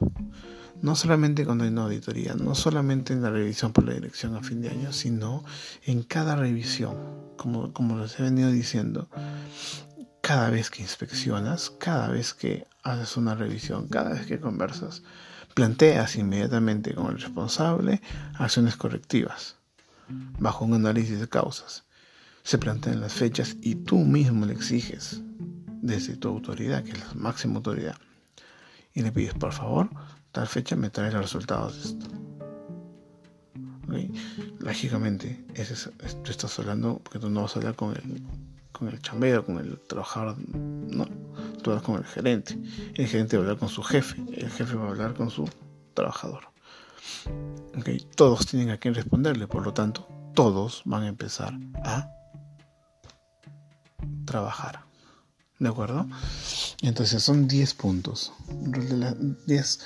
No 0.80 0.96
solamente 0.96 1.44
cuando 1.44 1.64
hay 1.64 1.70
una 1.70 1.84
auditoría, 1.84 2.34
no 2.34 2.54
solamente 2.54 3.12
en 3.12 3.22
la 3.22 3.30
revisión 3.30 3.72
por 3.72 3.84
la 3.84 3.94
dirección 3.94 4.34
a 4.34 4.42
fin 4.42 4.60
de 4.60 4.70
año, 4.70 4.92
sino 4.92 5.44
en 5.84 6.02
cada 6.02 6.37
revisión, 6.37 6.96
como, 7.37 7.72
como 7.72 7.98
les 7.98 8.18
he 8.18 8.22
venido 8.22 8.50
diciendo, 8.50 9.08
cada 10.24 10.48
vez 10.48 10.70
que 10.70 10.80
inspeccionas, 10.80 11.68
cada 11.68 12.08
vez 12.08 12.32
que 12.32 12.66
haces 12.82 13.18
una 13.18 13.34
revisión, 13.34 13.88
cada 13.88 14.14
vez 14.14 14.24
que 14.24 14.40
conversas, 14.40 15.02
planteas 15.52 16.16
inmediatamente 16.16 16.94
con 16.94 17.08
el 17.08 17.20
responsable 17.20 18.00
acciones 18.38 18.74
correctivas 18.74 19.56
bajo 20.38 20.64
un 20.64 20.72
análisis 20.72 21.20
de 21.20 21.28
causas. 21.28 21.84
Se 22.42 22.56
plantean 22.56 23.02
las 23.02 23.12
fechas 23.12 23.56
y 23.60 23.74
tú 23.74 23.98
mismo 23.98 24.46
le 24.46 24.54
exiges 24.54 25.20
desde 25.82 26.16
tu 26.16 26.28
autoridad, 26.28 26.82
que 26.84 26.92
es 26.92 27.06
la 27.06 27.12
máxima 27.12 27.56
autoridad, 27.56 27.96
y 28.94 29.02
le 29.02 29.12
pides 29.12 29.34
por 29.34 29.52
favor 29.52 29.90
tal 30.32 30.48
fecha 30.48 30.74
me 30.74 30.88
trae 30.88 31.12
los 31.12 31.20
resultados 31.20 31.76
de 31.76 31.82
esto. 31.90 32.06
Lógicamente, 34.58 35.44
ese 35.54 35.90
tú 35.90 36.30
estás 36.30 36.58
hablando, 36.58 36.98
porque 37.02 37.18
tú 37.18 37.28
no 37.28 37.42
vas 37.42 37.54
a 37.54 37.58
hablar 37.58 37.76
con 37.76 37.94
el, 37.94 38.22
con 38.74 38.88
el 38.88 39.00
chambero, 39.00 39.46
con 39.46 39.58
el 39.58 39.78
trabajador, 39.80 40.37
no, 40.48 41.06
tú 41.62 41.70
hablas 41.70 41.84
con 41.84 41.96
el 41.96 42.04
gerente. 42.04 42.58
El 42.94 43.06
gerente 43.06 43.37
va 43.37 43.42
a 43.42 43.44
hablar 43.44 43.58
con 43.58 43.68
su 43.68 43.82
jefe, 43.82 44.20
el 44.34 44.50
jefe 44.50 44.74
va 44.74 44.87
a 44.87 44.90
hablar 44.90 45.14
con 45.14 45.30
su 45.30 45.48
trabajador. 45.94 46.48
Todos 48.16 48.46
tienen 48.46 48.70
a 48.70 48.78
quien 48.78 48.94
responderle, 48.94 49.46
por 49.46 49.64
lo 49.64 49.72
tanto, 49.72 50.08
todos 50.34 50.82
van 50.84 51.04
a 51.04 51.08
empezar 51.08 51.54
a 51.84 52.10
trabajar. 54.24 54.80
¿De 55.60 55.68
acuerdo? 55.68 56.06
Entonces 56.82 57.22
son 57.22 57.46
10 57.46 57.74
puntos. 57.74 58.32
10 59.46 59.78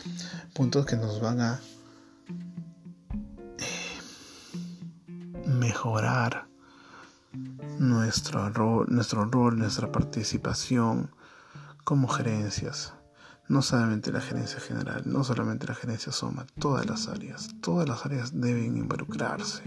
puntos 0.54 0.86
que 0.86 0.96
nos 0.96 1.20
van 1.20 1.40
a 1.42 1.60
eh, 3.58 4.00
mejorar 5.46 6.47
nuestro 7.78 8.48
rol, 8.50 8.86
nuestra 9.58 9.92
participación 9.92 11.10
como 11.84 12.08
gerencias. 12.08 12.94
No 13.48 13.62
solamente 13.62 14.12
la 14.12 14.20
gerencia 14.20 14.60
general, 14.60 15.02
no 15.06 15.24
solamente 15.24 15.66
la 15.66 15.74
gerencia 15.74 16.12
Soma, 16.12 16.46
todas 16.58 16.84
las 16.86 17.08
áreas. 17.08 17.48
Todas 17.62 17.88
las 17.88 18.04
áreas 18.04 18.38
deben 18.38 18.76
involucrarse. 18.76 19.62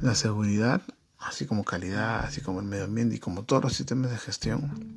La 0.00 0.14
seguridad 0.14 0.80
así 1.18 1.46
como 1.46 1.64
calidad, 1.64 2.20
así 2.24 2.40
como 2.40 2.60
el 2.60 2.66
medio 2.66 2.84
ambiente 2.84 3.16
y 3.16 3.18
como 3.18 3.44
todos 3.44 3.64
los 3.64 3.72
sistemas 3.72 4.10
de 4.10 4.18
gestión, 4.18 4.96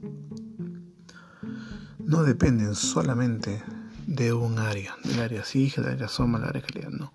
no 2.00 2.24
dependen 2.24 2.76
solamente 2.76 3.64
de 4.08 4.34
un 4.34 4.60
área, 4.60 4.96
del 5.04 5.20
área 5.20 5.44
SIG, 5.44 5.76
del 5.76 5.94
área 5.94 6.08
SOMA, 6.08 6.40
del 6.40 6.50
área 6.50 6.62
calidad, 6.62 6.90
no. 6.90 7.14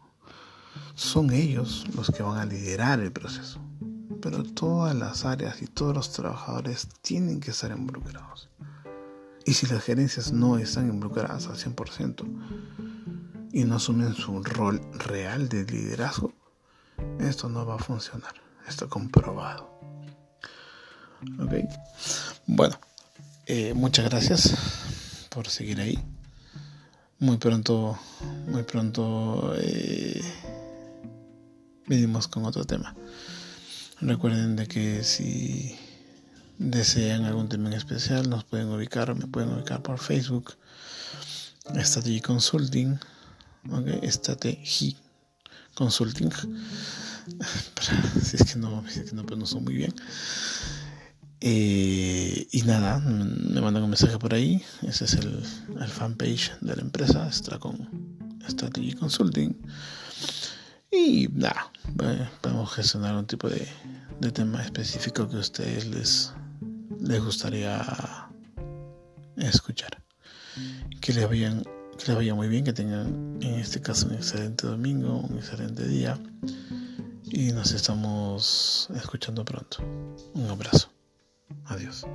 Son 0.95 1.31
ellos 1.31 1.87
los 1.95 2.11
que 2.11 2.23
van 2.23 2.39
a 2.39 2.47
liderar 2.47 3.01
el 3.01 3.13
proceso. 3.13 3.61
Pero 4.21 4.43
todas 4.43 4.95
las 4.95 5.25
áreas 5.25 5.63
y 5.63 5.67
todos 5.67 5.95
los 5.95 6.13
trabajadores 6.13 6.89
tienen 7.03 7.41
que 7.41 7.51
estar 7.51 7.71
involucrados. 7.71 8.49
Y 9.45 9.55
si 9.55 9.67
las 9.67 9.85
gerencias 9.85 10.33
no 10.33 10.59
están 10.59 10.89
involucradas 10.89 11.47
al 11.47 11.57
100% 11.57 12.25
y 13.53 13.65
no 13.65 13.77
asumen 13.77 14.15
su 14.15 14.43
rol 14.43 14.81
real 14.93 15.49
de 15.49 15.65
liderazgo, 15.65 16.33
esto 17.21 17.49
no 17.49 17.65
va 17.65 17.77
a 17.77 17.79
funcionar. 17.79 18.35
Está 18.67 18.87
comprobado. 18.87 19.71
Ok. 21.41 21.55
Bueno, 22.47 22.77
eh, 23.47 23.73
muchas 23.75 24.07
gracias 24.07 24.55
por 25.31 25.49
seguir 25.49 25.81
ahí. 25.81 25.99
muy 27.19 27.37
pronto, 27.37 27.99
muy 28.49 28.63
pronto 28.65 29.55
eh, 29.59 30.21
venimos 31.87 32.27
con 32.29 32.45
otro 32.45 32.65
tema. 32.65 32.95
Recuerden 34.01 34.57
de 34.57 34.67
que 34.67 35.03
si 35.05 35.75
desean 36.59 37.25
algún 37.25 37.49
tema 37.49 37.75
especial, 37.75 38.29
nos 38.29 38.45
pueden 38.45 38.69
ubicar, 38.69 39.15
me 39.15 39.27
pueden 39.27 39.53
ubicar 39.53 39.83
por 39.83 39.99
Facebook, 39.99 40.55
Strategy 41.75 42.21
Consulting, 42.21 42.99
okay, 43.71 44.01
Strategy 44.11 44.97
Consulting, 45.75 46.31
si 48.23 48.37
es 48.37 48.53
que 48.53 48.59
no, 48.59 48.85
si 48.89 49.01
es 49.01 49.11
que 49.11 49.17
no 49.17 49.25
pronuncio 49.25 49.61
muy 49.61 49.75
bien. 49.75 49.95
Eh, 51.41 52.49
y 52.51 52.63
nada, 52.63 52.99
me 52.99 53.61
mandan 53.61 53.83
un 53.83 53.91
mensaje 53.91 54.19
por 54.19 54.35
ahí. 54.35 54.63
Ese 54.83 55.05
es 55.05 55.15
el, 55.15 55.43
el 55.81 55.89
fanpage 55.89 56.53
de 56.61 56.77
la 56.77 56.83
empresa, 56.83 57.29
está 57.29 57.59
con 57.59 57.89
Strategy 58.47 58.93
Consulting. 58.93 59.57
Y 60.91 61.29
nada, 61.33 61.71
eh, 62.03 62.29
podemos 62.41 62.73
gestionar 62.73 63.15
un 63.17 63.27
tipo 63.27 63.49
de, 63.49 63.67
de 64.21 64.31
tema 64.31 64.63
específico 64.63 65.29
que 65.29 65.37
a 65.37 65.41
ustedes 65.41 65.87
les, 65.87 66.33
les 67.01 67.23
gustaría 67.23 67.83
escuchar. 69.37 70.03
Que 71.01 71.13
les, 71.13 71.29
vayan, 71.29 71.63
que 71.99 72.07
les 72.07 72.17
vaya 72.17 72.35
muy 72.35 72.49
bien, 72.49 72.65
que 72.65 72.73
tengan 72.73 73.39
en 73.43 73.55
este 73.55 73.81
caso 73.81 74.07
un 74.07 74.15
excelente 74.15 74.67
domingo, 74.67 75.21
un 75.21 75.37
excelente 75.37 75.87
día. 75.87 76.19
Y 77.25 77.53
nos 77.53 77.73
estamos 77.73 78.89
escuchando 78.95 79.45
pronto. 79.45 79.79
Un 80.35 80.49
abrazo. 80.49 80.89
Adiós. 81.67 82.07